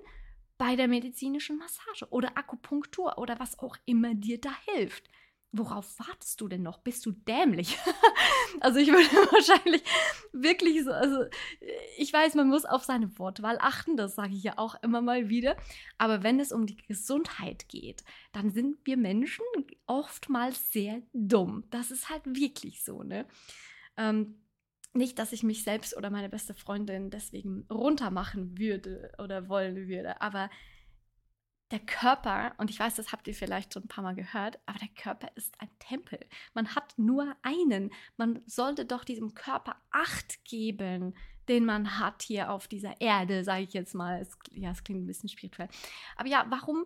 bei 0.59 0.77
der 0.77 0.89
medizinischen 0.89 1.57
Massage 1.57 2.11
oder 2.11 2.37
Akupunktur 2.37 3.19
oder 3.19 3.39
was 3.39 3.59
auch 3.61 3.77
immer 3.87 4.15
dir 4.15 4.41
da 4.41 4.53
hilft. 4.67 5.09
Worauf 5.53 5.99
wartest 5.99 6.41
du 6.41 6.47
denn 6.47 6.63
noch? 6.63 6.79
Bist 6.79 7.05
du 7.07 7.11
dämlich? 7.11 7.77
also 8.61 8.79
ich 8.79 8.89
würde 8.89 9.03
wahrscheinlich 9.33 9.83
wirklich 10.33 10.85
so, 10.85 10.93
also 10.93 11.25
ich 11.99 12.13
weiß, 12.13 12.37
man 12.37 12.49
muss 12.49 12.65
auf 12.65 12.85
seine 12.85 13.19
Wortwahl 13.19 13.59
achten, 13.61 13.97
das 13.97 14.15
sage 14.15 14.35
ich 14.35 14.45
ja 14.45 14.59
auch 14.59 14.77
immer 14.83 15.01
mal 15.01 15.29
wieder. 15.29 15.57
Aber 15.99 16.23
wenn 16.23 16.39
es 16.39 16.53
um 16.53 16.67
die 16.67 16.77
Gesundheit 16.77 17.69
geht, 17.69 18.05
dann 18.33 18.51
sind 18.51 18.79
wir 18.85 18.97
Menschen 18.97 19.45
oftmals 19.87 20.71
sehr 20.71 21.03
dumm. 21.13 21.65
Das 21.71 21.91
ist 21.91 22.11
halt 22.11 22.23
wirklich 22.27 22.85
so, 22.85 23.03
ne? 23.03 23.27
Ähm, 23.97 24.37
nicht, 24.93 25.19
dass 25.19 25.33
ich 25.33 25.43
mich 25.43 25.63
selbst 25.63 25.97
oder 25.97 26.11
meine 26.11 26.29
beste 26.29 26.55
Freundin 26.55 27.11
deswegen 27.11 27.65
runtermachen 27.71 28.59
würde 28.59 29.13
oder 29.19 29.49
wollen 29.49 29.89
würde, 29.89 30.21
aber 30.21 30.51
der 31.71 31.81
Körper, 31.81 32.55
und 32.59 32.69
ich 32.69 32.81
weiß, 32.81 32.97
das 32.97 33.13
habt 33.13 33.29
ihr 33.29 33.35
vielleicht 33.35 33.73
schon 33.73 33.85
ein 33.85 33.89
paar 33.89 34.03
Mal 34.03 34.17
gehört, 34.17 34.59
aber 34.67 34.79
der 34.79 34.89
Körper 34.89 35.31
ist 35.37 35.55
ein 35.61 35.71
Tempel. 35.79 36.19
Man 36.53 36.75
hat 36.75 36.99
nur 36.99 37.37
einen. 37.43 37.93
Man 38.17 38.43
sollte 38.47 38.85
doch 38.85 39.05
diesem 39.05 39.35
Körper 39.35 39.77
Acht 39.91 40.45
geben, 40.45 41.15
den 41.49 41.65
man 41.65 41.99
hat 41.99 42.23
hier 42.23 42.51
auf 42.51 42.67
dieser 42.67 43.01
Erde, 43.01 43.45
sage 43.45 43.63
ich 43.63 43.73
jetzt 43.73 43.95
mal. 43.95 44.21
Es, 44.21 44.37
ja, 44.51 44.71
es 44.71 44.83
klingt 44.83 45.05
ein 45.05 45.07
bisschen 45.07 45.29
spirituell. 45.29 45.69
Aber 46.17 46.29
ja, 46.29 46.45
warum, 46.49 46.85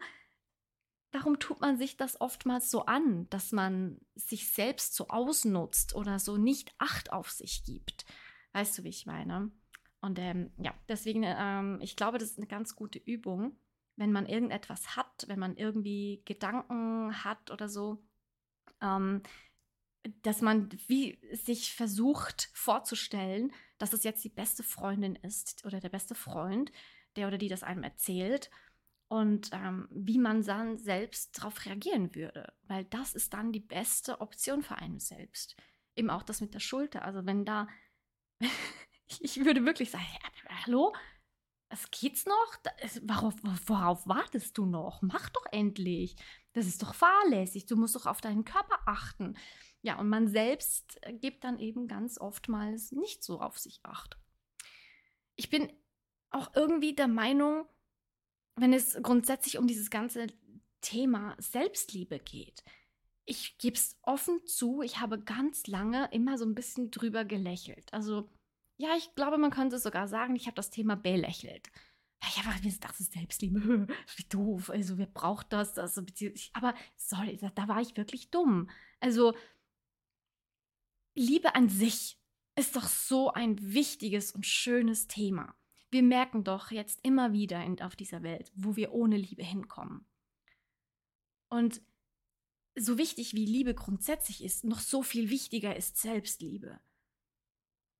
warum 1.13 1.39
tut 1.39 1.61
man 1.63 1.79
sich 1.79 1.97
das 1.97 2.21
oftmals 2.21 2.71
so 2.71 2.85
an, 2.85 3.29
dass 3.31 3.53
man 3.53 3.99
sich 4.15 4.53
selbst 4.53 4.95
so 4.95 5.09
ausnutzt 5.09 5.95
oder 5.95 6.19
so 6.19 6.37
nicht 6.37 6.75
Acht 6.77 7.11
auf 7.11 7.31
sich 7.31 7.65
gibt? 7.65 8.05
Weißt 8.53 8.77
du, 8.79 8.85
wie 8.85 8.91
ich 8.91 9.07
meine? 9.07 9.51
Und 10.03 10.19
ähm, 10.19 10.53
ja, 10.59 10.75
deswegen, 10.89 11.23
ähm, 11.25 11.79
ich 11.81 11.97
glaube, 11.97 12.19
das 12.19 12.33
ist 12.33 12.39
eine 12.39 12.47
ganz 12.47 12.77
gute 12.77 12.99
Übung 12.99 13.57
wenn 13.97 14.13
man 14.13 14.27
irgendetwas 14.27 14.97
hat, 14.97 15.25
wenn 15.29 15.39
man 15.39 15.57
irgendwie 15.57 16.23
Gedanken 16.25 17.25
hat 17.25 17.51
oder 17.51 17.69
so, 17.69 18.03
ähm, 18.81 19.23
dass 20.23 20.43
man 20.43 20.69
wie 20.87 21.19
sich 21.33 21.75
versucht 21.75 22.51
vorzustellen, 22.53 23.53
dass 23.79 23.93
es 23.93 24.05
jetzt 24.05 24.23
die 24.25 24.31
beste 24.31 24.63
Freundin 24.63 25.17
ist 25.17 25.65
oder 25.65 25.81
der 25.81 25.89
beste 25.89 26.15
Freund, 26.15 26.73
der 27.17 27.29
oder 27.29 27.39
die 27.39 27.49
das 27.49 27.63
einem 27.63 27.83
erzählt 27.83 28.51
und 29.09 29.51
ähm, 29.53 29.89
wie 29.91 30.19
man 30.19 30.43
dann 30.43 30.79
selbst 30.79 31.39
darauf 31.39 31.65
reagieren 31.65 32.15
würde, 32.15 32.53
weil 32.65 32.85
das 32.85 33.15
ist 33.15 33.33
dann 33.33 33.53
die 33.53 33.61
beste 33.61 34.21
Option 34.21 34.63
für 34.63 34.77
einen 34.77 34.99
selbst. 34.99 35.57
Eben 35.97 36.11
auch 36.11 36.23
das 36.23 36.41
mit 36.41 36.55
der 36.55 36.61
Schulter. 36.61 37.05
Also 37.05 37.25
wenn 37.25 37.45
da, 37.45 37.69
ich 39.21 39.45
würde 39.45 39.65
wirklich 39.65 39.91
sagen, 39.91 40.05
hallo, 40.65 40.95
was 41.75 41.91
geht's 41.91 42.25
noch? 42.25 42.59
worauf, 43.03 43.35
worauf 43.67 44.07
wartest 44.07 44.57
du 44.57 44.65
noch? 44.65 45.03
Mach 45.03 45.29
doch 45.31 45.47
endlich. 45.51 46.15
Das 46.53 46.67
ist 46.67 46.81
doch 46.83 46.95
fahrlässig. 46.95 47.67
Du 47.67 47.75
musst 47.75 47.97
doch 47.97 48.07
auf 48.07 48.21
deinen 48.21 48.45
Körper 48.45 48.79
achten. 48.87 49.37
Ja, 49.83 49.99
und 49.99 50.09
man 50.09 50.29
selbst 50.29 51.01
gibt 51.21 51.43
dann 51.43 51.59
eben 51.59 51.89
ganz 51.89 52.21
oftmals 52.21 52.93
nicht 52.93 53.25
so 53.25 53.41
auf 53.41 53.59
sich 53.59 53.81
acht. 53.83 54.17
Ich 55.35 55.51
bin 55.51 55.73
auch 56.31 56.55
irgendwie 56.55 56.95
der 56.95 57.09
Meinung, 57.09 57.67
wenn 58.55 58.73
es 58.73 58.97
grundsätzlich 59.03 59.59
um 59.59 59.67
dieses 59.67 59.91
ganze 59.91 60.29
Thema 60.81 61.35
Selbstliebe 61.41 62.21
geht, 62.21 62.63
ich 63.25 63.59
gebe 63.59 63.77
es 63.77 63.99
offen 64.03 64.47
zu, 64.47 64.83
ich 64.83 65.01
habe 65.01 65.19
ganz 65.19 65.67
lange 65.67 66.09
immer 66.13 66.39
so 66.39 66.45
ein 66.45 66.55
bisschen 66.55 66.91
drüber 66.93 67.25
gelächelt. 67.25 67.93
Also 67.93 68.29
ja, 68.77 68.97
ich 68.97 69.15
glaube, 69.15 69.39
man 69.39 69.51
könnte 69.51 69.79
sogar 69.79 70.09
sagen, 70.09 70.35
ich 70.37 70.47
habe 70.47 70.57
das 70.57 70.71
Thema 70.71 70.97
belächelt. 70.97 71.71
Ich 72.29 72.39
habe 72.39 72.49
mir 72.55 72.73
gedacht, 72.73 72.91
das 72.91 73.01
ist 73.01 73.13
Selbstliebe, 73.13 73.87
wie 74.17 74.25
doof, 74.25 74.71
also 74.71 74.99
wer 74.99 75.07
braucht 75.07 75.53
das? 75.53 75.79
Also, 75.79 76.03
aber 76.53 76.75
sorry, 76.97 77.37
da, 77.37 77.51
da 77.51 77.69
war 77.69 77.81
ich 77.81 77.97
wirklich 77.97 78.31
dumm. 78.31 78.71
Also, 79.01 79.35
Liebe 81.15 81.55
an 81.55 81.69
sich 81.69 82.19
ist 82.57 82.77
doch 82.77 82.89
so 82.89 83.33
ein 83.33 83.57
wichtiges 83.75 84.33
und 84.33 84.47
schönes 84.47 85.07
Thema. 85.07 85.55
Wir 85.91 86.03
merken 86.03 86.43
doch 86.43 86.71
jetzt 86.71 86.99
immer 87.05 87.33
wieder 87.33 87.63
in, 87.65 87.81
auf 87.81 87.95
dieser 87.95 88.23
Welt, 88.23 88.51
wo 88.55 88.75
wir 88.75 88.93
ohne 88.93 89.17
Liebe 89.17 89.45
hinkommen. 89.45 90.07
Und 91.49 91.83
so 92.77 92.99
wichtig 92.99 93.35
wie 93.35 93.47
Liebe 93.47 93.75
grundsätzlich 93.75 94.43
ist, 94.43 94.65
noch 94.65 94.81
so 94.81 95.03
viel 95.03 95.31
wichtiger 95.31 95.77
ist 95.77 95.97
Selbstliebe. 95.99 96.81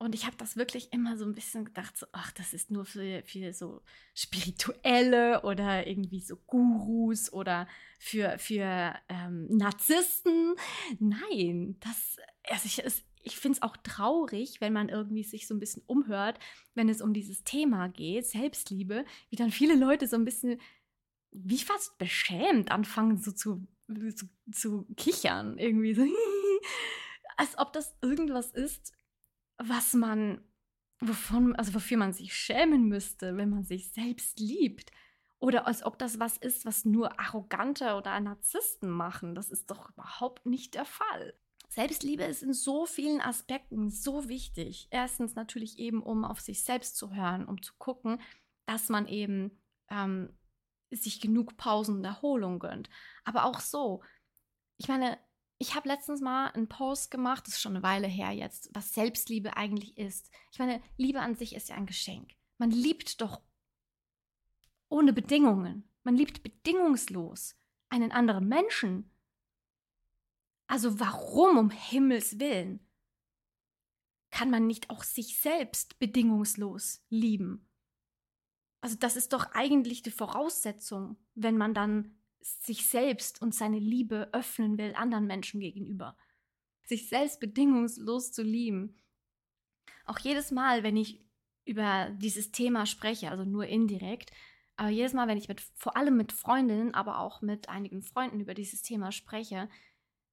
Und 0.05 0.15
ich 0.15 0.27
habe 0.27 0.37
das 0.37 0.59
wirklich 0.59 0.93
immer 0.93 1.17
so 1.17 1.25
ein 1.25 1.35
bisschen 1.35 1.65
gedacht, 1.65 1.97
so, 1.97 2.05
ach, 2.13 2.31
das 2.33 2.53
ist 2.53 2.71
nur 2.71 2.85
für, 2.85 3.23
für 3.25 3.55
so 3.55 3.81
Spirituelle 4.15 5.41
oder 5.45 5.87
irgendwie 5.87 6.21
so 6.21 6.37
Gurus 6.47 7.33
oder 7.33 7.67
für, 7.99 8.39
für 8.39 8.95
ähm, 9.09 9.47
Narzissten. 9.49 10.57
Nein, 10.99 11.79
das, 11.81 12.19
also 12.51 12.67
ich, 12.67 13.03
ich 13.23 13.39
finde 13.39 13.57
es 13.57 13.63
auch 13.63 13.79
traurig, 13.79 14.61
wenn 14.61 14.75
man 14.75 14.91
irgendwie 14.91 15.25
sich 15.25 15.47
so 15.47 15.55
ein 15.55 15.59
bisschen 15.59 15.83
umhört, 15.87 16.39
wenn 16.75 16.91
es 16.91 17.01
um 17.01 17.15
dieses 17.15 17.43
Thema 17.43 17.89
geht, 17.89 18.27
Selbstliebe, 18.27 19.07
wie 19.31 19.37
dann 19.37 19.51
viele 19.51 19.75
Leute 19.75 20.07
so 20.07 20.17
ein 20.17 20.27
bisschen 20.27 20.61
wie 21.31 21.59
fast 21.59 21.97
beschämt 21.97 22.71
anfangen, 22.71 23.17
so 23.17 23.33
zu, 23.33 23.67
zu, 24.15 24.29
zu 24.53 24.87
kichern, 24.99 25.57
irgendwie 25.57 25.95
so. 25.95 26.05
Als 27.39 27.57
ob 27.57 27.73
das 27.73 27.97
irgendwas 28.03 28.51
ist, 28.51 28.93
was 29.59 29.95
man, 29.95 30.43
wovon, 31.01 31.55
also 31.57 31.75
wofür 31.75 31.97
man 31.97 32.13
sich 32.13 32.35
schämen 32.35 32.89
müsste, 32.89 33.37
wenn 33.37 33.51
man 33.51 33.65
sich 33.65 33.93
selbst 33.93 34.39
liebt. 34.41 34.91
Oder 35.39 35.67
als 35.67 35.85
ob 35.85 35.99
das 35.99 36.19
was 36.19 36.37
ist, 36.37 36.65
was 36.65 36.85
nur 36.85 37.21
Arrogante 37.21 37.95
oder 37.95 38.19
Narzissten 38.19 38.91
machen. 38.91 39.35
Das 39.35 39.51
ist 39.51 39.71
doch 39.71 39.91
überhaupt 39.91 40.47
nicht 40.47 40.75
der 40.75 40.87
Fall. 40.87 41.35
Selbstliebe 41.69 42.23
ist 42.23 42.43
in 42.43 42.53
so 42.53 42.87
vielen 42.87 43.21
Aspekten 43.21 43.91
so 43.91 44.29
wichtig. 44.29 44.89
Erstens 44.91 45.35
natürlich 45.35 45.79
eben, 45.79 46.03
um 46.03 46.25
auf 46.25 46.41
sich 46.41 46.63
selbst 46.63 46.97
zu 46.97 47.15
hören, 47.15 47.47
um 47.47 47.61
zu 47.63 47.75
gucken, 47.79 48.21
dass 48.67 48.89
man 48.89 49.07
eben 49.09 49.61
ähm, 49.91 50.33
sich 50.91 51.21
genug 51.21 51.57
Pausen 51.57 51.97
und 51.97 52.05
Erholung 52.05 52.59
gönnt. 52.59 52.89
Aber 53.25 53.45
auch 53.45 53.61
so, 53.61 54.03
ich 54.77 54.89
meine, 54.89 55.19
ich 55.59 55.75
habe 55.75 55.89
letztens 55.89 56.21
mal 56.21 56.49
einen 56.49 56.69
Post 56.69 57.11
gemacht, 57.11 57.47
das 57.47 57.55
ist 57.55 57.61
schon 57.61 57.77
eine 57.77 57.83
Weile 57.83 58.07
her 58.07 58.33
jetzt, 58.33 58.71
was 58.73 58.93
Selbstliebe 58.93 59.57
eigentlich 59.57 59.97
ist. 59.97 60.31
Ich 60.53 60.59
meine, 60.59 60.83
Liebe 60.97 61.21
an 61.21 61.37
sich 61.37 61.55
ist 61.55 61.69
ja 61.69 61.77
ein 61.77 61.87
Geschenk. 61.87 62.33
Man 62.59 62.71
liebt 62.71 63.21
doch 63.21 63.41
ohne 64.89 65.13
Bedingungen. 65.13 65.89
Man 66.03 66.17
liebt 66.17 66.43
bedingungslos 66.43 67.57
einen 67.89 68.13
anderen 68.13 68.49
Menschen. 68.49 69.11
Also 70.67 70.99
warum 71.01 71.59
um 71.59 71.71
Himmels 71.71 72.39
willen 72.39 72.81
kann 74.31 74.51
man 74.51 74.67
nicht 74.67 74.91
auch 74.91 75.05
sich 75.05 75.41
selbst 75.41 76.01
bedingungslos 76.01 77.05
lieben? 77.09 77.69
Also 78.81 78.97
das 78.97 79.17
ist 79.17 79.33
doch 79.33 79.53
eigentlich 79.53 80.03
die 80.03 80.11
Voraussetzung, 80.11 81.17
wenn 81.35 81.57
man 81.57 81.73
dann 81.73 82.19
sich 82.45 82.87
selbst 82.87 83.41
und 83.41 83.55
seine 83.55 83.79
Liebe 83.79 84.29
öffnen 84.33 84.77
will 84.77 84.95
anderen 84.95 85.27
Menschen 85.27 85.61
gegenüber. 85.61 86.17
Sich 86.85 87.09
selbst 87.09 87.41
bedingungslos 87.41 88.33
zu 88.33 88.43
lieben. 88.43 88.97
Auch 90.05 90.19
jedes 90.19 90.51
Mal, 90.51 90.83
wenn 90.83 90.97
ich 90.97 91.25
über 91.65 92.11
dieses 92.11 92.53
Thema 92.53 92.85
spreche, 92.85 93.31
also 93.31 93.45
nur 93.45 93.67
indirekt, 93.67 94.31
aber 94.77 94.91
jedes 94.91 95.15
Mal, 95.15 95.29
wenn 95.29 95.39
ich 95.39 95.49
mit, 95.49 95.63
vor 95.75 95.97
allem 95.97 96.17
mit 96.17 96.33
Freundinnen, 96.33 96.95
aber 96.95 97.21
auch 97.21 97.41
mit 97.41 97.69
einigen 97.69 98.03
Freunden 98.03 98.41
über 98.41 98.55
dieses 98.55 98.83
Thema 98.83 99.13
spreche, 99.13 99.71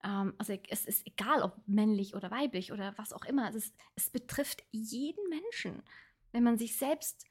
ähm, 0.03 0.34
also 0.38 0.58
es 0.68 0.86
ist 0.86 1.08
egal, 1.08 1.44
ob 1.44 1.56
männlich 1.68 2.15
oder 2.15 2.32
weiblich 2.32 2.74
oder 2.74 2.98
was 2.98 3.13
auch 3.13 3.24
immer, 3.24 3.50
es, 3.50 3.56
ist, 3.56 3.75
es 3.96 4.10
betrifft 4.10 4.63
jeden 4.72 5.30
Menschen. 5.30 5.84
Wenn 6.32 6.44
man 6.44 6.58
sich 6.58 6.75
selbst 6.75 7.25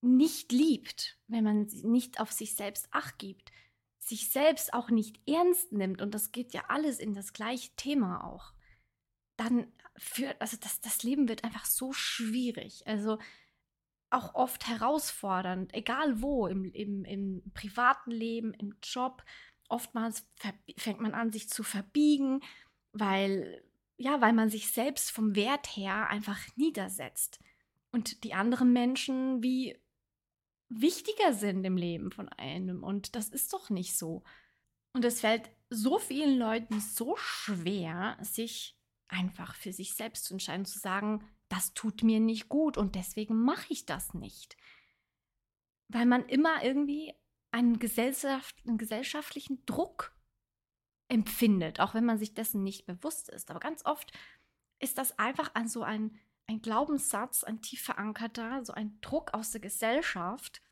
nicht 0.00 0.52
liebt, 0.52 1.18
wenn 1.26 1.44
man 1.44 1.66
nicht 1.82 2.20
auf 2.20 2.30
sich 2.30 2.54
selbst 2.54 2.88
acht 2.92 3.18
gibt, 3.18 3.50
sich 4.08 4.30
selbst 4.30 4.74
auch 4.74 4.90
nicht 4.90 5.20
ernst 5.28 5.72
nimmt, 5.72 6.02
und 6.02 6.14
das 6.14 6.32
geht 6.32 6.52
ja 6.52 6.64
alles 6.68 6.98
in 6.98 7.14
das 7.14 7.32
gleiche 7.32 7.74
Thema 7.76 8.24
auch, 8.24 8.52
dann 9.36 9.72
führt, 9.96 10.40
also 10.40 10.56
das, 10.60 10.80
das 10.80 11.02
Leben 11.02 11.28
wird 11.28 11.44
einfach 11.44 11.64
so 11.64 11.92
schwierig. 11.92 12.86
Also 12.86 13.18
auch 14.10 14.34
oft 14.34 14.68
herausfordernd, 14.68 15.74
egal 15.74 16.22
wo, 16.22 16.46
im, 16.46 16.64
im, 16.72 17.04
im 17.04 17.42
privaten 17.52 18.10
Leben, 18.10 18.54
im 18.54 18.76
Job. 18.82 19.24
Oftmals 19.68 20.26
fängt 20.76 21.00
man 21.00 21.14
an, 21.14 21.32
sich 21.32 21.48
zu 21.48 21.62
verbiegen, 21.62 22.40
weil, 22.92 23.64
ja, 23.96 24.20
weil 24.20 24.32
man 24.32 24.50
sich 24.50 24.70
selbst 24.70 25.10
vom 25.10 25.34
Wert 25.34 25.76
her 25.76 26.08
einfach 26.08 26.38
niedersetzt. 26.56 27.40
Und 27.90 28.22
die 28.24 28.34
anderen 28.34 28.72
Menschen 28.72 29.42
wie 29.42 29.76
wichtiger 30.80 31.32
sind 31.32 31.64
im 31.64 31.76
Leben 31.76 32.10
von 32.12 32.28
einem. 32.28 32.82
Und 32.82 33.16
das 33.16 33.28
ist 33.28 33.52
doch 33.52 33.70
nicht 33.70 33.96
so. 33.96 34.22
Und 34.92 35.04
es 35.04 35.20
fällt 35.20 35.50
so 35.70 35.98
vielen 35.98 36.38
Leuten 36.38 36.80
so 36.80 37.16
schwer, 37.16 38.16
sich 38.20 38.78
einfach 39.08 39.54
für 39.54 39.72
sich 39.72 39.94
selbst 39.94 40.24
zu 40.24 40.34
entscheiden, 40.34 40.64
zu 40.64 40.78
sagen, 40.78 41.24
das 41.48 41.74
tut 41.74 42.02
mir 42.02 42.20
nicht 42.20 42.48
gut 42.48 42.76
und 42.76 42.94
deswegen 42.94 43.36
mache 43.36 43.66
ich 43.72 43.86
das 43.86 44.14
nicht. 44.14 44.56
Weil 45.88 46.06
man 46.06 46.26
immer 46.26 46.64
irgendwie 46.64 47.14
einen, 47.50 47.78
Gesellschaft, 47.78 48.56
einen 48.66 48.78
gesellschaftlichen 48.78 49.64
Druck 49.66 50.14
empfindet, 51.08 51.80
auch 51.80 51.94
wenn 51.94 52.04
man 52.04 52.18
sich 52.18 52.34
dessen 52.34 52.62
nicht 52.62 52.86
bewusst 52.86 53.28
ist. 53.28 53.50
Aber 53.50 53.60
ganz 53.60 53.84
oft 53.84 54.12
ist 54.80 54.98
das 54.98 55.18
einfach 55.18 55.54
an 55.54 55.68
so 55.68 55.82
ein, 55.82 56.18
ein 56.46 56.60
Glaubenssatz, 56.62 57.44
ein 57.44 57.62
tief 57.62 57.82
verankerter, 57.82 58.64
so 58.64 58.72
ein 58.72 59.00
Druck 59.00 59.34
aus 59.34 59.50
der 59.50 59.60
Gesellschaft, 59.60 60.62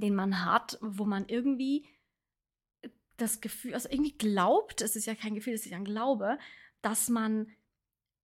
den 0.00 0.14
man 0.14 0.44
hat, 0.44 0.78
wo 0.80 1.04
man 1.04 1.28
irgendwie 1.28 1.86
das 3.16 3.40
Gefühl, 3.40 3.74
also 3.74 3.88
irgendwie 3.88 4.16
glaubt, 4.16 4.80
es 4.80 4.96
ist 4.96 5.06
ja 5.06 5.14
kein 5.14 5.34
Gefühl, 5.34 5.54
es 5.54 5.66
ist 5.66 5.72
ein 5.72 5.84
Glaube, 5.84 6.38
dass 6.82 7.08
man, 7.08 7.48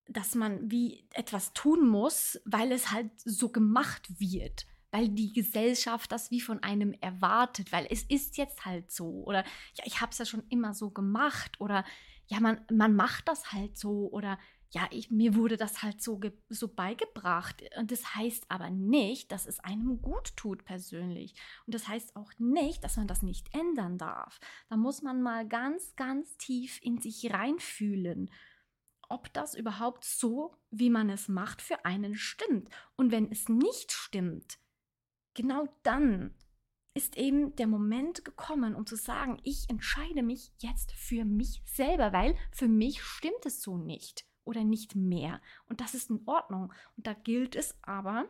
dass 0.06 0.34
man 0.34 0.70
wie 0.70 1.08
etwas 1.14 1.52
tun 1.52 1.88
muss, 1.88 2.40
weil 2.44 2.72
es 2.72 2.90
halt 2.90 3.10
so 3.24 3.50
gemacht 3.50 4.20
wird, 4.20 4.66
weil 4.90 5.08
die 5.08 5.32
Gesellschaft 5.32 6.10
das 6.10 6.30
wie 6.30 6.40
von 6.40 6.62
einem 6.62 6.92
erwartet, 6.94 7.72
weil 7.72 7.86
es 7.90 8.02
ist 8.02 8.36
jetzt 8.36 8.64
halt 8.64 8.90
so. 8.90 9.22
Oder 9.24 9.44
ja, 9.74 9.84
ich 9.84 10.00
habe 10.00 10.10
es 10.10 10.18
ja 10.18 10.24
schon 10.24 10.44
immer 10.48 10.74
so 10.74 10.90
gemacht. 10.90 11.60
Oder 11.60 11.84
ja, 12.26 12.40
man, 12.40 12.60
man 12.72 12.94
macht 12.94 13.28
das 13.28 13.52
halt 13.52 13.78
so. 13.78 14.10
Oder 14.10 14.38
ja, 14.72 14.86
ich, 14.90 15.10
mir 15.10 15.34
wurde 15.34 15.56
das 15.56 15.82
halt 15.82 16.00
so, 16.00 16.20
so 16.48 16.68
beigebracht. 16.68 17.62
Und 17.76 17.90
das 17.90 18.14
heißt 18.14 18.46
aber 18.48 18.70
nicht, 18.70 19.32
dass 19.32 19.46
es 19.46 19.58
einem 19.60 20.00
gut 20.00 20.36
tut 20.36 20.64
persönlich. 20.64 21.34
Und 21.66 21.74
das 21.74 21.88
heißt 21.88 22.14
auch 22.14 22.32
nicht, 22.38 22.84
dass 22.84 22.96
man 22.96 23.08
das 23.08 23.22
nicht 23.22 23.52
ändern 23.52 23.98
darf. 23.98 24.38
Da 24.68 24.76
muss 24.76 25.02
man 25.02 25.22
mal 25.22 25.46
ganz, 25.46 25.96
ganz 25.96 26.36
tief 26.36 26.78
in 26.82 26.98
sich 26.98 27.32
reinfühlen, 27.32 28.30
ob 29.08 29.32
das 29.32 29.56
überhaupt 29.56 30.04
so, 30.04 30.54
wie 30.70 30.90
man 30.90 31.10
es 31.10 31.26
macht, 31.26 31.62
für 31.62 31.84
einen 31.84 32.14
stimmt. 32.14 32.68
Und 32.96 33.10
wenn 33.10 33.28
es 33.32 33.48
nicht 33.48 33.90
stimmt, 33.90 34.60
genau 35.34 35.66
dann 35.82 36.32
ist 36.94 37.16
eben 37.16 37.56
der 37.56 37.66
Moment 37.66 38.24
gekommen, 38.24 38.76
um 38.76 38.86
zu 38.86 38.94
sagen, 38.94 39.40
ich 39.42 39.68
entscheide 39.68 40.22
mich 40.22 40.52
jetzt 40.58 40.92
für 40.92 41.24
mich 41.24 41.60
selber, 41.64 42.12
weil 42.12 42.36
für 42.52 42.68
mich 42.68 43.02
stimmt 43.02 43.46
es 43.46 43.62
so 43.62 43.76
nicht 43.76 44.29
oder 44.44 44.64
nicht 44.64 44.94
mehr. 44.94 45.40
Und 45.66 45.80
das 45.80 45.94
ist 45.94 46.10
in 46.10 46.22
Ordnung. 46.26 46.72
Und 46.96 47.06
da 47.06 47.14
gilt 47.14 47.56
es 47.56 47.76
aber, 47.82 48.28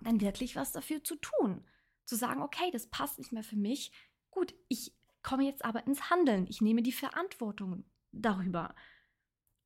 dann 0.00 0.20
wirklich 0.20 0.56
was 0.56 0.72
dafür 0.72 1.02
zu 1.02 1.16
tun. 1.16 1.64
Zu 2.04 2.16
sagen, 2.16 2.42
okay, 2.42 2.70
das 2.72 2.88
passt 2.88 3.18
nicht 3.18 3.32
mehr 3.32 3.44
für 3.44 3.56
mich. 3.56 3.92
Gut, 4.30 4.54
ich 4.68 4.94
komme 5.22 5.44
jetzt 5.44 5.64
aber 5.64 5.86
ins 5.86 6.10
Handeln. 6.10 6.46
Ich 6.48 6.60
nehme 6.60 6.82
die 6.82 6.92
Verantwortung 6.92 7.84
darüber. 8.12 8.74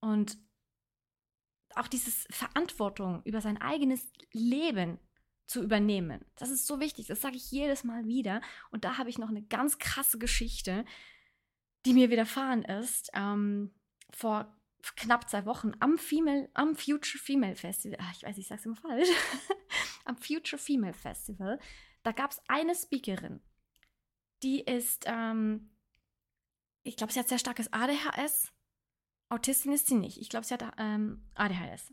Und 0.01 0.39
auch 1.75 1.89
dieses 1.89 2.27
Verantwortung 2.31 3.23
über 3.25 3.41
sein 3.41 3.61
eigenes 3.61 4.11
Leben 4.33 4.99
zu 5.47 5.63
übernehmen. 5.63 6.25
Das 6.37 6.51
ist 6.51 6.67
so 6.67 6.81
wichtig. 6.81 7.07
Das 7.07 7.21
sage 7.21 7.37
ich 7.37 7.51
jedes 7.51 7.85
Mal 7.85 8.07
wieder. 8.07 8.41
Und 8.71 8.85
da 8.85 8.99
habe 8.99 9.11
ich 9.11 9.19
noch 9.19 9.31
eine 9.31 9.43
ganz 9.43 9.79
krasse 9.79 10.19
Geschichte, 10.19 10.85
die 11.87 11.95
mir 11.95 12.11
widerfahren 12.11 12.63
ist. 12.65 13.11
Ähm, 13.15 13.73
vor 14.11 14.58
knapp 14.97 15.29
zwei 15.29 15.45
Wochen 15.45 15.73
am, 15.81 15.99
Female, 15.99 16.49
am 16.55 16.77
Future 16.77 17.23
Female 17.23 17.57
Festival, 17.57 17.99
ach, 18.01 18.13
ich 18.15 18.23
weiß, 18.23 18.39
ich 18.39 18.47
sage 18.47 18.61
es 18.61 18.67
immer 18.67 18.77
falsch, 18.77 19.09
am 20.05 20.17
Future 20.17 20.61
Female 20.61 20.95
Festival, 20.95 21.59
da 22.03 22.13
gab 22.13 22.31
es 22.31 22.41
eine 22.49 22.75
Speakerin, 22.75 23.41
die 24.43 24.61
ist, 24.61 25.05
ähm, 25.07 25.71
ich 26.85 26.97
glaube, 26.97 27.13
sie 27.13 27.19
hat 27.19 27.29
sehr 27.29 27.39
starkes 27.39 27.73
ADHS. 27.73 28.53
Autistin 29.29 29.73
ist 29.73 29.89
sie 29.89 29.97
nicht. 29.97 30.19
Ich 30.19 30.31
glaube, 30.31 30.47
sie 30.47 30.55
hat 30.55 30.65
ähm, 30.79 31.29
ADHS. 31.35 31.93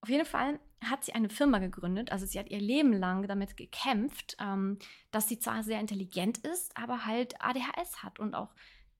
Auf 0.00 0.08
jeden 0.08 0.24
Fall 0.24 0.60
hat 0.82 1.04
sie 1.04 1.14
eine 1.14 1.28
Firma 1.28 1.58
gegründet. 1.58 2.12
Also 2.12 2.26
sie 2.26 2.38
hat 2.38 2.50
ihr 2.50 2.60
Leben 2.60 2.92
lang 2.92 3.26
damit 3.26 3.56
gekämpft, 3.56 4.36
ähm, 4.38 4.78
dass 5.10 5.28
sie 5.28 5.38
zwar 5.38 5.62
sehr 5.62 5.80
intelligent 5.80 6.38
ist, 6.38 6.76
aber 6.76 7.06
halt 7.06 7.40
ADHS 7.40 8.02
hat 8.02 8.18
und 8.18 8.34
auch 8.34 8.54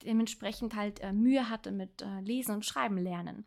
dementsprechend 0.05 0.75
halt 0.75 1.01
äh, 1.01 1.12
Mühe 1.12 1.49
hatte 1.49 1.73
mit 1.73 2.03
äh, 2.03 2.21
Lesen 2.21 2.55
und 2.55 2.64
Schreiben 2.64 2.99
lernen. 2.99 3.45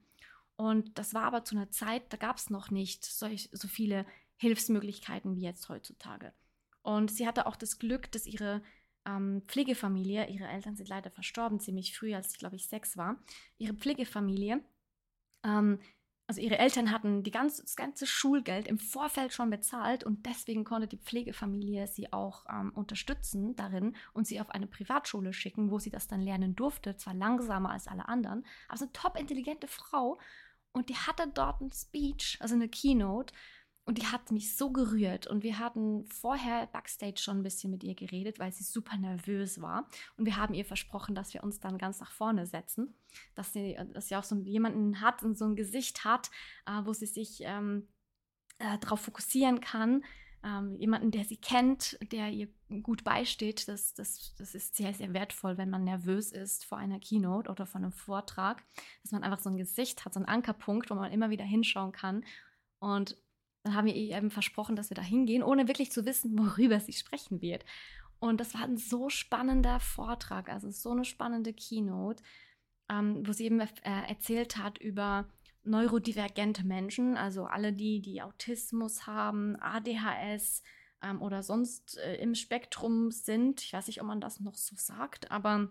Und 0.55 0.97
das 0.97 1.13
war 1.13 1.23
aber 1.23 1.43
zu 1.43 1.55
einer 1.55 1.69
Zeit, 1.69 2.11
da 2.11 2.17
gab 2.17 2.37
es 2.37 2.49
noch 2.49 2.71
nicht 2.71 3.05
solch, 3.05 3.49
so 3.51 3.67
viele 3.67 4.05
Hilfsmöglichkeiten 4.37 5.35
wie 5.35 5.41
jetzt 5.41 5.69
heutzutage. 5.69 6.33
Und 6.81 7.11
sie 7.11 7.27
hatte 7.27 7.45
auch 7.45 7.55
das 7.55 7.79
Glück, 7.79 8.11
dass 8.11 8.25
ihre 8.25 8.63
ähm, 9.05 9.43
Pflegefamilie, 9.47 10.27
ihre 10.29 10.47
Eltern 10.47 10.75
sind 10.75 10.89
leider 10.89 11.11
verstorben, 11.11 11.59
ziemlich 11.59 11.97
früh, 11.97 12.13
als 12.13 12.31
ich 12.31 12.39
glaube 12.39 12.55
ich 12.55 12.67
sechs 12.67 12.97
war, 12.97 13.21
ihre 13.57 13.73
Pflegefamilie 13.73 14.63
ähm, 15.43 15.79
also 16.27 16.41
ihre 16.41 16.57
Eltern 16.57 16.91
hatten 16.91 17.23
die 17.23 17.31
ganze, 17.31 17.61
das 17.61 17.77
ganze 17.77 18.05
Schulgeld 18.05 18.67
im 18.67 18.79
Vorfeld 18.79 19.33
schon 19.33 19.49
bezahlt 19.49 20.03
und 20.03 20.25
deswegen 20.25 20.65
konnte 20.65 20.87
die 20.87 20.97
Pflegefamilie 20.97 21.87
sie 21.87 22.11
auch 22.11 22.45
ähm, 22.49 22.71
unterstützen 22.75 23.55
darin 23.55 23.95
und 24.13 24.27
sie 24.27 24.41
auf 24.41 24.49
eine 24.49 24.67
Privatschule 24.67 25.31
schicken, 25.31 25.71
wo 25.71 25.79
sie 25.79 25.89
das 25.89 26.07
dann 26.07 26.21
lernen 26.21 26.55
durfte, 26.55 26.97
zwar 26.97 27.13
langsamer 27.13 27.71
als 27.71 27.87
alle 27.87 28.09
anderen, 28.09 28.45
aber 28.67 28.77
so 28.77 28.85
eine 28.85 28.91
top 28.91 29.17
intelligente 29.17 29.67
Frau 29.67 30.19
und 30.73 30.89
die 30.89 30.95
hatte 30.95 31.31
dort 31.33 31.61
ein 31.61 31.71
Speech, 31.71 32.37
also 32.41 32.55
eine 32.55 32.67
Keynote 32.67 33.33
und 33.87 33.97
die 33.97 34.05
hat 34.05 34.31
mich 34.31 34.53
so 34.57 34.69
gerührt. 34.69 35.27
Und 35.27 35.43
wir 35.43 35.59
hatten 35.59 36.05
vorher 36.07 36.67
backstage 36.67 37.19
schon 37.19 37.37
ein 37.37 37.43
bisschen 37.43 37.71
mit 37.71 37.85
ihr 37.85 37.95
geredet, 37.95 38.37
weil 38.37 38.51
sie 38.51 38.65
super 38.65 38.97
nervös 38.97 39.61
war. 39.61 39.87
Und 40.17 40.25
wir 40.25 40.35
haben 40.35 40.53
ihr 40.53 40.65
versprochen, 40.65 41.15
dass 41.15 41.33
wir 41.33 41.41
uns 41.41 41.61
dann 41.61 41.77
ganz 41.77 42.01
nach 42.01 42.11
vorne 42.11 42.45
setzen. 42.45 42.93
Dass 43.33 43.53
sie, 43.53 43.79
dass 43.93 44.09
sie 44.09 44.17
auch 44.17 44.25
so 44.25 44.35
jemanden 44.35 44.99
hat 44.99 45.23
und 45.23 45.37
so 45.37 45.45
ein 45.45 45.55
Gesicht 45.55 46.03
hat, 46.03 46.29
äh, 46.65 46.81
wo 46.83 46.91
sie 46.91 47.05
sich 47.05 47.39
ähm, 47.43 47.87
äh, 48.59 48.77
darauf 48.79 48.99
fokussieren 48.99 49.61
kann. 49.61 50.03
Ähm, 50.43 50.75
jemanden, 50.75 51.11
der 51.11 51.23
sie 51.23 51.37
kennt, 51.37 51.97
der 52.11 52.29
ihr 52.29 52.49
gut 52.83 53.05
beisteht. 53.05 53.69
Das, 53.69 53.93
das, 53.93 54.35
das 54.37 54.53
ist 54.53 54.75
sehr, 54.75 54.93
sehr 54.93 55.13
wertvoll, 55.13 55.57
wenn 55.57 55.69
man 55.69 55.85
nervös 55.85 56.33
ist 56.33 56.65
vor 56.65 56.77
einer 56.77 56.99
Keynote 56.99 57.49
oder 57.49 57.65
vor 57.65 57.79
einem 57.79 57.93
Vortrag. 57.93 58.65
Dass 59.03 59.13
man 59.13 59.23
einfach 59.23 59.39
so 59.39 59.49
ein 59.49 59.55
Gesicht 59.55 60.03
hat, 60.03 60.13
so 60.13 60.19
einen 60.19 60.27
Ankerpunkt, 60.27 60.89
wo 60.89 60.95
man 60.95 61.13
immer 61.13 61.29
wieder 61.29 61.45
hinschauen 61.45 61.93
kann. 61.93 62.25
Und 62.79 63.17
dann 63.67 63.75
haben 63.75 63.87
wir 63.87 63.95
ihr 63.95 64.17
eben 64.17 64.31
versprochen, 64.31 64.75
dass 64.75 64.89
wir 64.89 64.95
da 64.95 65.01
hingehen, 65.01 65.43
ohne 65.43 65.67
wirklich 65.67 65.91
zu 65.91 66.05
wissen, 66.05 66.37
worüber 66.37 66.79
sie 66.79 66.93
sprechen 66.93 67.41
wird. 67.41 67.65
Und 68.19 68.39
das 68.39 68.53
war 68.53 68.63
ein 68.63 68.77
so 68.77 69.09
spannender 69.09 69.79
Vortrag, 69.79 70.49
also 70.49 70.71
so 70.71 70.91
eine 70.91 71.05
spannende 71.05 71.53
Keynote, 71.53 72.23
ähm, 72.89 73.27
wo 73.27 73.31
sie 73.31 73.45
eben 73.45 73.59
äh, 73.59 73.67
erzählt 73.83 74.57
hat 74.57 74.77
über 74.79 75.27
neurodivergente 75.63 76.65
Menschen, 76.65 77.17
also 77.17 77.45
alle 77.45 77.73
die, 77.73 78.01
die 78.01 78.21
Autismus 78.21 79.05
haben, 79.05 79.57
ADHS 79.57 80.63
ähm, 81.03 81.21
oder 81.21 81.43
sonst 81.43 81.97
äh, 81.97 82.15
im 82.15 82.33
Spektrum 82.33 83.11
sind. 83.11 83.61
Ich 83.61 83.73
weiß 83.73 83.87
nicht, 83.87 84.01
ob 84.01 84.07
man 84.07 84.21
das 84.21 84.39
noch 84.39 84.55
so 84.55 84.75
sagt, 84.77 85.29
aber 85.29 85.69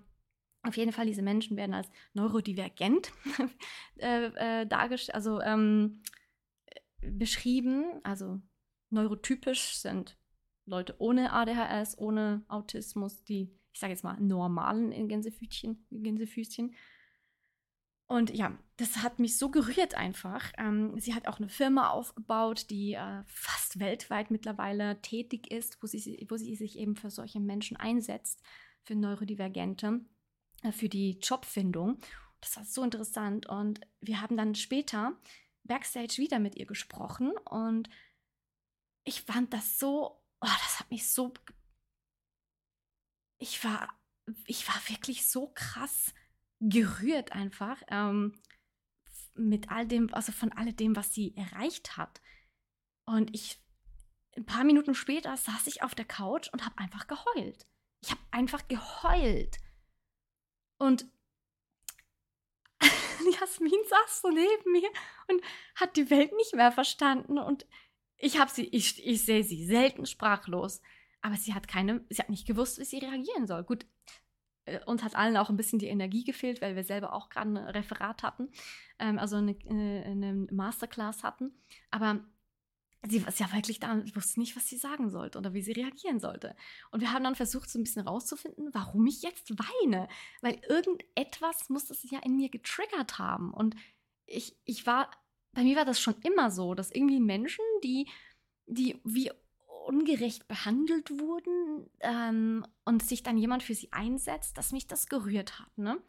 auf 0.63 0.77
jeden 0.77 0.93
Fall, 0.93 1.07
diese 1.07 1.23
Menschen 1.23 1.57
werden 1.57 1.75
als 1.75 1.89
neurodivergent 2.13 3.13
äh, 3.97 4.27
äh, 4.27 4.67
dargestellt, 4.67 5.15
also 5.15 5.41
ähm, 5.41 6.03
beschrieben. 7.01 8.01
Also 8.03 8.41
neurotypisch 8.91 9.77
sind 9.77 10.19
Leute 10.65 10.97
ohne 10.99 11.33
ADHS, 11.33 11.99
ohne 11.99 12.45
Autismus, 12.49 13.23
die, 13.25 13.51
ich 13.73 13.81
sage 13.81 13.93
jetzt 13.93 14.05
mal, 14.05 14.19
normalen 14.21 14.93
in 14.93 15.09
Gänsefüßchen. 15.09 15.87
Gänsefüßchen. 15.91 16.75
Und 18.09 18.33
ja, 18.33 18.57
das 18.77 18.99
hat 18.99 19.19
mich 19.19 19.37
so 19.37 19.51
gerührt 19.51 19.95
einfach. 19.95 20.53
Ähm, 20.59 20.99
sie 21.01 21.15
hat 21.15 21.27
auch 21.27 21.39
eine 21.39 21.49
Firma 21.49 21.91
aufgebaut, 21.91 22.67
die 22.71 22.95
äh, 22.95 23.23
fast 23.27 23.81
weltweit 23.81 24.31
mittlerweile 24.31 25.01
tätig 25.03 25.51
ist, 25.51 25.83
wo 25.83 25.89
sie, 25.89 26.25
wo 26.29 26.37
sie 26.37 26.55
sich 26.55 26.79
eben 26.79 26.95
für 26.95 27.11
solche 27.11 27.41
Menschen 27.41 27.77
einsetzt, 27.77 28.43
für 28.85 28.95
Neurodivergente, 28.95 30.01
äh, 30.63 30.71
für 30.71 30.89
die 30.89 31.19
Jobfindung. 31.21 31.99
Das 32.41 32.57
war 32.57 32.65
so 32.65 32.85
interessant. 32.85 33.47
Und 33.47 33.81
wir 34.01 34.21
haben 34.21 34.37
dann 34.37 34.55
später 34.55 35.19
backstage 35.67 36.19
wieder 36.19 36.39
mit 36.39 36.57
ihr 36.57 36.67
gesprochen 36.67 37.33
und 37.45 37.89
ich 39.05 39.23
fand 39.23 39.53
das 39.53 39.79
so, 39.79 40.23
oh, 40.41 40.57
das 40.63 40.81
hat 40.81 40.91
mich 40.91 41.11
so, 41.11 41.33
ich 43.39 43.63
war 43.65 43.97
ich 44.47 44.67
war 44.69 44.89
wirklich 44.89 45.27
so 45.29 45.49
krass 45.55 46.15
gerührt 46.61 47.33
einfach 47.33 47.83
ähm, 47.89 48.41
mit 49.35 49.71
all 49.71 49.87
dem, 49.87 50.13
also 50.15 50.33
von 50.33 50.53
all 50.53 50.73
dem, 50.73 50.97
was 50.97 51.13
sie 51.13 51.37
erreicht 51.37 51.97
hat. 51.97 52.21
Und 53.05 53.35
ich, 53.35 53.61
ein 54.37 54.47
paar 54.47 54.65
Minuten 54.65 54.95
später 54.95 55.37
saß 55.37 55.67
ich 55.67 55.83
auf 55.83 55.95
der 55.95 56.07
Couch 56.07 56.49
und 56.53 56.65
habe 56.65 56.79
einfach 56.79 57.07
geheult. 57.07 57.67
Ich 58.01 58.11
habe 58.11 58.21
einfach 58.31 58.67
geheult. 58.69 59.59
Und 60.79 61.07
Jasmin 63.41 63.81
saß 63.89 64.23
so 64.23 64.29
neben 64.29 64.73
mir 64.73 64.89
und 65.29 65.43
hat 65.75 65.97
die 65.97 66.11
Welt 66.11 66.35
nicht 66.37 66.55
mehr 66.55 66.73
verstanden. 66.73 67.39
Und 67.39 67.67
ich 68.17 68.39
habe 68.39 68.51
sie, 68.51 68.65
ich, 68.67 69.05
ich 69.07 69.25
sehe 69.25 69.45
sie 69.45 69.65
selten 69.67 70.07
sprachlos. 70.07 70.81
Aber 71.23 71.37
sie 71.37 71.55
hat 71.55 71.67
keine, 71.67 72.05
sie 72.09 72.23
hat 72.23 72.31
nicht 72.31 72.47
gewusst, 72.47 72.79
wie 72.79 72.85
sie 72.85 72.99
reagieren 72.99 73.47
soll. 73.47 73.65
Gut, 73.65 73.87
äh, 74.67 74.81
uns 74.85 75.03
hat 75.03 75.17
allen 75.17 75.37
auch 75.37 75.49
ein 75.49 75.57
bisschen 75.57 75.79
die 75.79 75.89
Energie 75.89 76.25
gefehlt, 76.25 76.61
weil 76.61 76.77
wir 76.77 76.85
selber 76.85 77.13
auch 77.13 77.31
gerade 77.31 77.51
ein 77.51 77.57
Referat 77.57 78.23
hatten, 78.23 78.51
ähm, 78.99 79.19
also 79.19 79.37
eine, 79.37 79.53
äh, 79.53 80.05
eine, 80.05 80.47
Masterclass 80.51 81.23
hatten. 81.23 81.53
Aber 81.91 82.21
sie 83.09 83.25
war 83.25 83.33
ja 83.37 83.53
wirklich 83.53 83.81
da 83.81 83.93
und 83.93 84.17
wusste 84.17 84.41
nicht, 84.41 84.57
was 84.57 84.69
sie 84.69 84.77
sagen 84.77 85.11
sollte 85.11 85.39
oder 85.39 85.55
wie 85.55 85.63
sie 85.63 85.73
reagieren 85.73 86.21
sollte. 86.21 86.57
Und 86.91 87.01
wir 87.01 87.13
haben 87.13 87.25
dann 87.25 87.35
versucht, 87.35 87.71
so 87.71 87.79
ein 87.79 87.85
bisschen 87.85 88.07
rauszufinden, 88.07 88.71
warum 88.73 89.07
ich 89.07 89.23
jetzt 89.23 89.53
weine. 89.59 90.09
Weil 90.41 90.61
irgendetwas 90.69 91.69
muss 91.69 91.87
das 91.87 92.09
ja 92.11 92.21
in 92.21 92.37
mir 92.37 92.49
getriggert 92.49 93.19
haben. 93.19 93.53
Und 93.53 93.77
ich, 94.27 94.57
ich 94.65 94.87
war, 94.87 95.11
bei 95.53 95.63
mir 95.63 95.77
war 95.77 95.85
das 95.85 96.01
schon 96.01 96.17
immer 96.23 96.51
so, 96.51 96.75
dass 96.75 96.91
irgendwie 96.91 97.21
Menschen, 97.21 97.65
die, 97.83 98.09
die 98.67 99.01
wie 99.05 99.31
ungerecht 99.87 100.49
behandelt 100.49 101.11
wurden 101.11 101.89
ähm, 102.01 102.67
und 102.85 103.05
sich 103.05 103.23
dann 103.23 103.39
jemand 103.39 103.63
für 103.63 103.75
sie 103.75 103.93
einsetzt, 103.93 104.59
dass 104.59 104.73
mich 104.73 104.89
das 104.89 105.07
gerührt 105.07 105.61
hat. 105.61 105.79
Ne? 105.79 106.03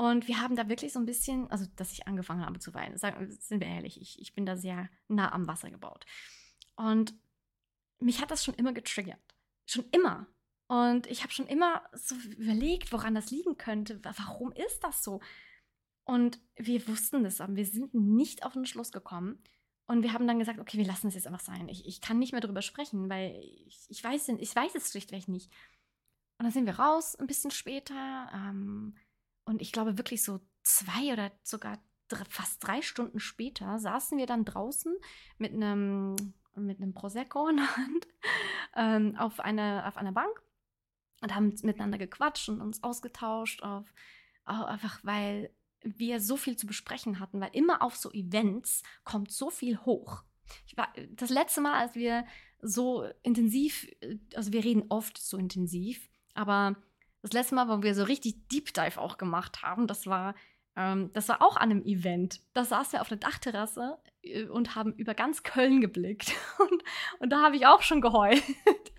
Und 0.00 0.28
wir 0.28 0.40
haben 0.40 0.56
da 0.56 0.66
wirklich 0.66 0.94
so 0.94 0.98
ein 0.98 1.04
bisschen, 1.04 1.50
also 1.50 1.66
dass 1.76 1.92
ich 1.92 2.08
angefangen 2.08 2.46
habe 2.46 2.58
zu 2.58 2.72
weinen, 2.72 2.96
sagen, 2.96 3.30
sind 3.38 3.60
wir 3.60 3.68
ehrlich, 3.68 4.00
ich, 4.00 4.18
ich 4.18 4.32
bin 4.32 4.46
da 4.46 4.56
sehr 4.56 4.88
nah 5.08 5.30
am 5.30 5.46
Wasser 5.46 5.70
gebaut. 5.70 6.06
Und 6.74 7.12
mich 7.98 8.22
hat 8.22 8.30
das 8.30 8.42
schon 8.42 8.54
immer 8.54 8.72
getriggert. 8.72 9.20
Schon 9.66 9.84
immer. 9.92 10.26
Und 10.68 11.06
ich 11.06 11.22
habe 11.22 11.34
schon 11.34 11.46
immer 11.46 11.82
so 11.92 12.14
überlegt, 12.14 12.92
woran 12.92 13.14
das 13.14 13.30
liegen 13.30 13.58
könnte. 13.58 14.00
Warum 14.02 14.52
ist 14.52 14.82
das 14.82 15.04
so? 15.04 15.20
Und 16.04 16.40
wir 16.56 16.88
wussten 16.88 17.22
das, 17.22 17.42
aber 17.42 17.56
wir 17.56 17.66
sind 17.66 17.92
nicht 17.92 18.42
auf 18.46 18.54
den 18.54 18.64
Schluss 18.64 18.92
gekommen. 18.92 19.44
Und 19.86 20.02
wir 20.02 20.14
haben 20.14 20.26
dann 20.26 20.38
gesagt, 20.38 20.60
okay, 20.60 20.78
wir 20.78 20.86
lassen 20.86 21.08
es 21.08 21.14
jetzt 21.14 21.26
einfach 21.26 21.40
sein. 21.40 21.68
Ich, 21.68 21.86
ich 21.86 22.00
kann 22.00 22.18
nicht 22.18 22.32
mehr 22.32 22.40
darüber 22.40 22.62
sprechen, 22.62 23.10
weil 23.10 23.38
ich, 23.66 23.84
ich, 23.90 24.02
weiß, 24.02 24.28
ich 24.28 24.56
weiß 24.56 24.74
es 24.76 24.92
schlichtweg 24.92 25.28
nicht. 25.28 25.52
Und 26.38 26.44
dann 26.44 26.52
sind 26.52 26.64
wir 26.64 26.78
raus, 26.78 27.16
ein 27.16 27.26
bisschen 27.26 27.50
später. 27.50 28.30
Ähm, 28.32 28.94
und 29.50 29.60
ich 29.60 29.72
glaube 29.72 29.98
wirklich 29.98 30.22
so 30.22 30.40
zwei 30.62 31.12
oder 31.12 31.32
sogar 31.42 31.80
fast 32.28 32.64
drei 32.64 32.82
Stunden 32.82 33.18
später 33.18 33.78
saßen 33.80 34.16
wir 34.16 34.26
dann 34.26 34.44
draußen 34.44 34.96
mit 35.38 35.52
einem, 35.52 36.14
mit 36.54 36.80
einem 36.80 36.94
Prosecco 36.94 37.48
in 37.48 37.56
der 37.56 37.76
Hand 37.76 38.08
ähm, 38.76 39.16
auf, 39.16 39.40
eine, 39.40 39.86
auf 39.88 39.96
einer 39.96 40.12
Bank 40.12 40.40
und 41.20 41.34
haben 41.34 41.52
miteinander 41.62 41.98
gequatscht 41.98 42.48
und 42.48 42.60
uns 42.60 42.82
ausgetauscht, 42.84 43.62
auf, 43.62 43.92
einfach 44.44 45.00
weil 45.02 45.52
wir 45.82 46.20
so 46.20 46.36
viel 46.36 46.56
zu 46.56 46.68
besprechen 46.68 47.18
hatten, 47.18 47.40
weil 47.40 47.50
immer 47.52 47.82
auf 47.82 47.96
so 47.96 48.12
Events 48.12 48.84
kommt 49.02 49.32
so 49.32 49.50
viel 49.50 49.78
hoch. 49.78 50.22
Ich 50.66 50.76
war, 50.76 50.92
das 51.10 51.30
letzte 51.30 51.60
Mal, 51.60 51.74
als 51.74 51.96
wir 51.96 52.24
so 52.62 53.04
intensiv, 53.22 53.88
also 54.36 54.52
wir 54.52 54.62
reden 54.62 54.84
oft 54.90 55.18
so 55.18 55.36
intensiv, 55.36 56.08
aber 56.34 56.76
das 57.22 57.32
letzte 57.32 57.54
Mal, 57.54 57.68
wo 57.68 57.82
wir 57.82 57.94
so 57.94 58.04
richtig 58.04 58.48
Deep 58.48 58.72
Dive 58.72 59.00
auch 59.00 59.18
gemacht 59.18 59.62
haben, 59.62 59.86
das 59.86 60.06
war, 60.06 60.34
ähm, 60.76 61.10
das 61.12 61.28
war 61.28 61.42
auch 61.42 61.56
an 61.56 61.70
einem 61.70 61.84
Event. 61.84 62.40
Da 62.54 62.64
saßen 62.64 62.94
wir 62.94 63.02
auf 63.02 63.08
der 63.08 63.18
Dachterrasse 63.18 63.98
äh, 64.22 64.44
und 64.44 64.74
haben 64.74 64.94
über 64.94 65.14
ganz 65.14 65.42
Köln 65.42 65.80
geblickt. 65.80 66.32
Und, 66.58 66.82
und 67.20 67.30
da 67.30 67.42
habe 67.42 67.56
ich 67.56 67.66
auch 67.66 67.82
schon 67.82 68.00
geheult. 68.00 68.42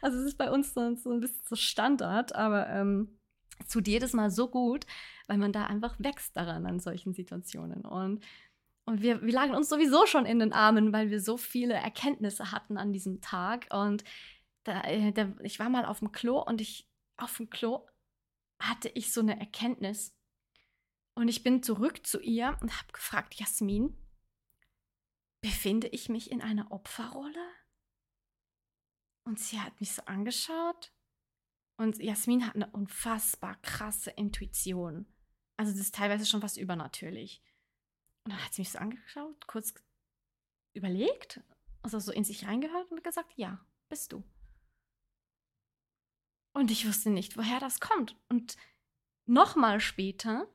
Also 0.00 0.16
es 0.18 0.24
ist 0.24 0.38
bei 0.38 0.50
uns 0.50 0.72
so, 0.72 0.94
so 0.94 1.10
ein 1.10 1.20
bisschen 1.20 1.44
so 1.44 1.54
Standard, 1.54 2.34
aber 2.34 2.70
ähm, 2.70 3.18
es 3.60 3.68
tut 3.68 3.86
jedes 3.86 4.14
Mal 4.14 4.30
so 4.30 4.48
gut, 4.48 4.86
weil 5.26 5.36
man 5.36 5.52
da 5.52 5.66
einfach 5.66 5.96
wächst 5.98 6.34
daran 6.36 6.64
an 6.64 6.80
solchen 6.80 7.12
Situationen. 7.12 7.84
Und, 7.84 8.24
und 8.86 9.02
wir, 9.02 9.20
wir 9.20 9.32
lagen 9.32 9.54
uns 9.54 9.68
sowieso 9.68 10.06
schon 10.06 10.24
in 10.24 10.38
den 10.38 10.54
Armen, 10.54 10.94
weil 10.94 11.10
wir 11.10 11.20
so 11.20 11.36
viele 11.36 11.74
Erkenntnisse 11.74 12.50
hatten 12.50 12.78
an 12.78 12.94
diesem 12.94 13.20
Tag. 13.20 13.66
Und 13.70 14.04
da, 14.64 14.80
äh, 14.84 15.12
da, 15.12 15.34
ich 15.42 15.58
war 15.58 15.68
mal 15.68 15.84
auf 15.84 15.98
dem 15.98 16.12
Klo 16.12 16.40
und 16.40 16.62
ich 16.62 16.87
auf 17.18 17.36
dem 17.36 17.50
Klo 17.50 17.86
hatte 18.60 18.88
ich 18.88 19.12
so 19.12 19.20
eine 19.20 19.38
Erkenntnis. 19.38 20.14
Und 21.14 21.28
ich 21.28 21.42
bin 21.42 21.62
zurück 21.62 22.06
zu 22.06 22.20
ihr 22.20 22.56
und 22.60 22.76
habe 22.78 22.92
gefragt, 22.92 23.34
Jasmin, 23.34 23.96
befinde 25.40 25.88
ich 25.88 26.08
mich 26.08 26.30
in 26.30 26.40
einer 26.40 26.70
Opferrolle? 26.70 27.52
Und 29.24 29.38
sie 29.38 29.60
hat 29.60 29.78
mich 29.80 29.92
so 29.92 30.02
angeschaut. 30.02 30.92
Und 31.76 31.98
Jasmin 31.98 32.46
hat 32.46 32.54
eine 32.54 32.70
unfassbar 32.70 33.60
krasse 33.62 34.10
Intuition. 34.10 35.06
Also 35.56 35.72
das 35.72 35.80
ist 35.80 35.94
teilweise 35.94 36.26
schon 36.26 36.42
was 36.42 36.56
übernatürlich. 36.56 37.42
Und 38.24 38.32
dann 38.32 38.44
hat 38.44 38.54
sie 38.54 38.62
mich 38.62 38.70
so 38.70 38.78
angeschaut, 38.78 39.46
kurz 39.46 39.74
überlegt, 40.72 41.40
also 41.82 41.98
so 41.98 42.12
in 42.12 42.24
sich 42.24 42.46
reingehört 42.46 42.90
und 42.90 43.02
gesagt, 43.02 43.32
ja, 43.36 43.64
bist 43.88 44.12
du. 44.12 44.24
Und 46.58 46.72
ich 46.72 46.88
wusste 46.88 47.10
nicht, 47.10 47.36
woher 47.36 47.60
das 47.60 47.78
kommt. 47.78 48.16
Und 48.28 48.56
nochmal 49.26 49.78
später 49.78 50.48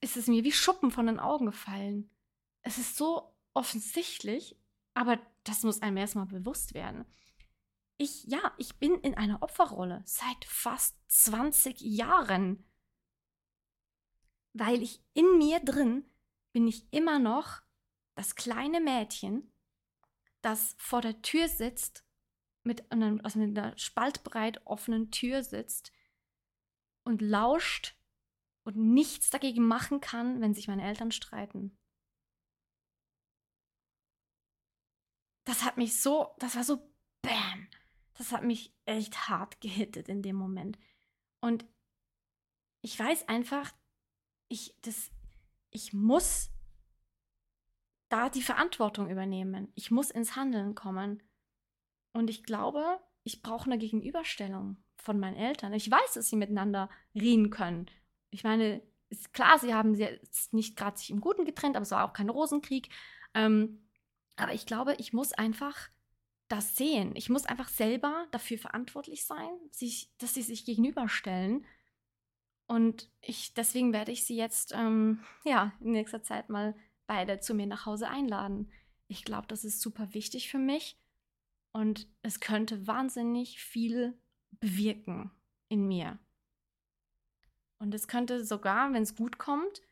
ist 0.00 0.16
es 0.16 0.28
mir 0.28 0.44
wie 0.44 0.52
Schuppen 0.52 0.92
von 0.92 1.08
den 1.08 1.18
Augen 1.18 1.46
gefallen. 1.46 2.08
Es 2.62 2.78
ist 2.78 2.96
so 2.96 3.34
offensichtlich, 3.52 4.56
aber 4.94 5.18
das 5.42 5.64
muss 5.64 5.82
einem 5.82 5.96
erstmal 5.96 6.26
bewusst 6.26 6.74
werden. 6.74 7.04
Ich, 7.96 8.26
ja, 8.28 8.54
ich 8.58 8.76
bin 8.76 8.94
in 9.00 9.16
einer 9.16 9.42
Opferrolle 9.42 10.04
seit 10.04 10.44
fast 10.44 10.96
20 11.08 11.80
Jahren. 11.80 12.64
Weil 14.52 14.84
ich 14.84 15.02
in 15.14 15.36
mir 15.36 15.58
drin 15.58 16.04
bin 16.52 16.68
ich 16.68 16.86
immer 16.92 17.18
noch 17.18 17.60
das 18.14 18.36
kleine 18.36 18.80
Mädchen, 18.80 19.52
das 20.42 20.76
vor 20.78 21.00
der 21.00 21.22
Tür 21.22 21.48
sitzt 21.48 22.05
mit, 22.66 22.90
einem, 22.92 23.20
also 23.22 23.40
einer 23.40 23.76
spaltbreit 23.78 24.66
offenen 24.66 25.10
Tür 25.10 25.42
sitzt 25.42 25.92
und 27.04 27.22
lauscht 27.22 27.96
und 28.64 28.76
nichts 28.76 29.30
dagegen 29.30 29.66
machen 29.66 30.00
kann, 30.00 30.40
wenn 30.40 30.54
sich 30.54 30.68
meine 30.68 30.84
Eltern 30.84 31.12
streiten. 31.12 31.78
Das 35.44 35.64
hat 35.64 35.76
mich 35.76 36.02
so, 36.02 36.34
das 36.38 36.56
war 36.56 36.64
so 36.64 36.92
BAM. 37.22 37.68
Das 38.14 38.32
hat 38.32 38.42
mich 38.42 38.74
echt 38.86 39.28
hart 39.28 39.60
gehittet 39.60 40.08
in 40.08 40.22
dem 40.22 40.36
Moment. 40.36 40.78
Und 41.40 41.64
ich 42.80 42.98
weiß 42.98 43.28
einfach, 43.28 43.72
ich, 44.48 44.74
das, 44.82 45.10
ich 45.70 45.92
muss 45.92 46.50
da 48.08 48.28
die 48.30 48.42
Verantwortung 48.42 49.10
übernehmen. 49.10 49.70
Ich 49.74 49.90
muss 49.90 50.10
ins 50.10 50.34
Handeln 50.34 50.74
kommen. 50.74 51.22
Und 52.16 52.30
ich 52.30 52.44
glaube, 52.44 52.98
ich 53.24 53.42
brauche 53.42 53.66
eine 53.66 53.76
Gegenüberstellung 53.76 54.78
von 54.96 55.20
meinen 55.20 55.36
Eltern. 55.36 55.74
Ich 55.74 55.90
weiß, 55.90 56.14
dass 56.14 56.30
sie 56.30 56.36
miteinander 56.36 56.88
reden 57.14 57.50
können. 57.50 57.90
Ich 58.30 58.42
meine, 58.42 58.80
ist 59.10 59.34
klar, 59.34 59.58
sie 59.58 59.74
haben 59.74 59.94
jetzt 59.94 60.54
nicht 60.54 60.76
gerade 60.76 60.96
sich 60.96 61.10
im 61.10 61.20
Guten 61.20 61.44
getrennt, 61.44 61.76
aber 61.76 61.82
es 61.82 61.90
war 61.90 62.08
auch 62.08 62.14
kein 62.14 62.30
Rosenkrieg. 62.30 62.88
Ähm, 63.34 63.86
aber 64.36 64.54
ich 64.54 64.64
glaube, 64.64 64.94
ich 64.94 65.12
muss 65.12 65.34
einfach 65.34 65.90
das 66.48 66.74
sehen. 66.74 67.12
Ich 67.16 67.28
muss 67.28 67.44
einfach 67.44 67.68
selber 67.68 68.26
dafür 68.30 68.56
verantwortlich 68.56 69.26
sein, 69.26 69.50
sich, 69.70 70.10
dass 70.16 70.32
sie 70.32 70.42
sich 70.42 70.64
gegenüberstellen. 70.64 71.66
Und 72.66 73.10
ich, 73.20 73.52
deswegen 73.52 73.92
werde 73.92 74.12
ich 74.12 74.24
sie 74.24 74.36
jetzt 74.36 74.72
ähm, 74.74 75.22
ja, 75.44 75.74
in 75.80 75.92
nächster 75.92 76.22
Zeit 76.22 76.48
mal 76.48 76.74
beide 77.06 77.40
zu 77.40 77.52
mir 77.52 77.66
nach 77.66 77.84
Hause 77.84 78.08
einladen. 78.08 78.72
Ich 79.06 79.22
glaube, 79.22 79.48
das 79.48 79.64
ist 79.64 79.82
super 79.82 80.14
wichtig 80.14 80.50
für 80.50 80.58
mich. 80.58 80.98
Und 81.76 82.08
es 82.22 82.40
könnte 82.40 82.86
wahnsinnig 82.86 83.60
viel 83.60 84.18
bewirken 84.60 85.30
in 85.68 85.86
mir. 85.86 86.18
Und 87.76 87.92
es 87.92 88.08
könnte 88.08 88.46
sogar, 88.46 88.94
wenn 88.94 89.02
es 89.02 89.14
gut 89.14 89.36
kommt, 89.36 89.82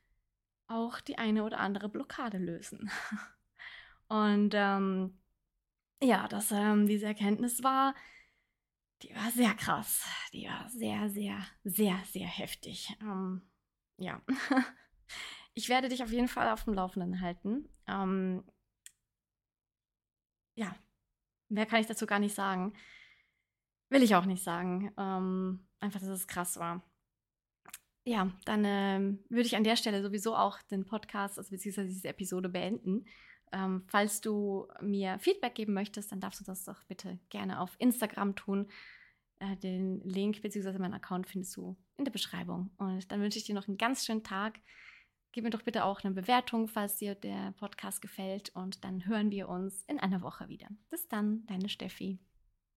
auch 0.67 1.03
die 1.03 1.19
eine 1.19 1.45
oder 1.45 1.61
andere 1.61 1.91
Blockade 1.91 2.39
lösen. 2.39 2.91
Und 4.09 4.55
ähm, 4.55 5.21
ja, 6.03 6.27
das, 6.27 6.53
ähm, 6.53 6.87
diese 6.87 7.05
Erkenntnis 7.05 7.63
war, 7.63 7.95
die 9.03 9.15
war 9.15 9.31
sehr 9.31 9.53
krass. 9.53 10.07
Die 10.33 10.47
war 10.47 10.67
sehr, 10.71 11.11
sehr, 11.11 11.47
sehr, 11.65 12.03
sehr 12.07 12.29
heftig. 12.29 12.97
Ähm, 13.03 13.43
ja. 13.99 14.23
ich 15.53 15.69
werde 15.69 15.91
dich 15.91 16.03
auf 16.03 16.13
jeden 16.13 16.29
Fall 16.29 16.49
auf 16.49 16.65
dem 16.65 16.73
Laufenden 16.73 17.21
halten. 17.21 17.69
Ähm, 17.87 18.43
ja, 20.55 20.75
Mehr 21.55 21.67
kann 21.67 21.81
ich 21.81 21.87
dazu 21.87 22.07
gar 22.07 22.19
nicht 22.19 22.35
sagen. 22.35 22.75
will 23.89 24.03
ich 24.03 24.17
auch 24.17 24.25
nicht 24.25 24.43
sagen. 24.43 24.93
Ähm, 24.99 25.67
einfach, 25.81 26.01
dass 26.01 26.09
es 26.09 26.27
krass 26.27 26.59
war. 26.59 26.83
Ja, 28.05 28.33
dann 28.45 28.65
ähm, 28.67 29.25
würde 29.29 29.47
ich 29.47 29.57
an 29.57 29.65
der 29.65 29.77
Stelle 29.77 30.03
sowieso 30.03 30.37
auch 30.37 30.61
den 30.63 30.85
Podcast, 30.85 31.39
also 31.39 31.51
beziehungsweise 31.51 31.89
diese 31.89 32.09
Episode 32.09 32.49
beenden. 32.49 33.07
Ähm, 33.53 33.85
falls 33.87 34.21
du 34.21 34.67
mir 34.83 35.19
Feedback 35.21 35.55
geben 35.55 35.75
möchtest, 35.75 36.11
dann 36.11 36.21
darfst 36.21 36.41
du 36.41 36.45
das 36.45 36.65
doch 36.65 36.83
bitte 36.85 37.19
gerne 37.31 37.61
auf 37.61 37.77
Instagram 37.79 38.35
tun. 38.35 38.69
Äh, 39.39 39.57
den 39.57 40.01
Link 40.01 40.43
bzw. 40.43 40.79
meinen 40.79 40.95
Account 40.95 41.29
findest 41.29 41.57
du 41.57 41.77
in 41.97 42.05
der 42.05 42.13
Beschreibung. 42.13 42.73
Und 42.79 43.11
dann 43.13 43.21
wünsche 43.21 43.39
ich 43.39 43.45
dir 43.45 43.55
noch 43.55 43.69
einen 43.69 43.79
ganz 43.79 44.05
schönen 44.05 44.25
Tag. 44.25 44.59
Gib 45.35 45.43
mir 45.43 45.51
doch 45.51 45.63
bitte 45.63 45.83
auch 45.85 46.05
eine 46.05 46.15
Bewertung, 46.15 46.69
falls 46.69 46.95
dir 46.95 47.17
der 47.17 47.55
Podcast 47.59 48.01
gefällt. 48.01 48.55
Und 48.55 48.85
dann 48.85 49.05
hören 49.05 49.33
wir 49.33 49.49
uns 49.49 49.83
in 49.89 49.99
einer 49.99 50.23
Woche 50.23 50.49
wieder. 50.49 50.69
Bis 50.91 51.09
dann, 51.09 51.45
deine 51.47 51.69
Steffi. 51.69 52.21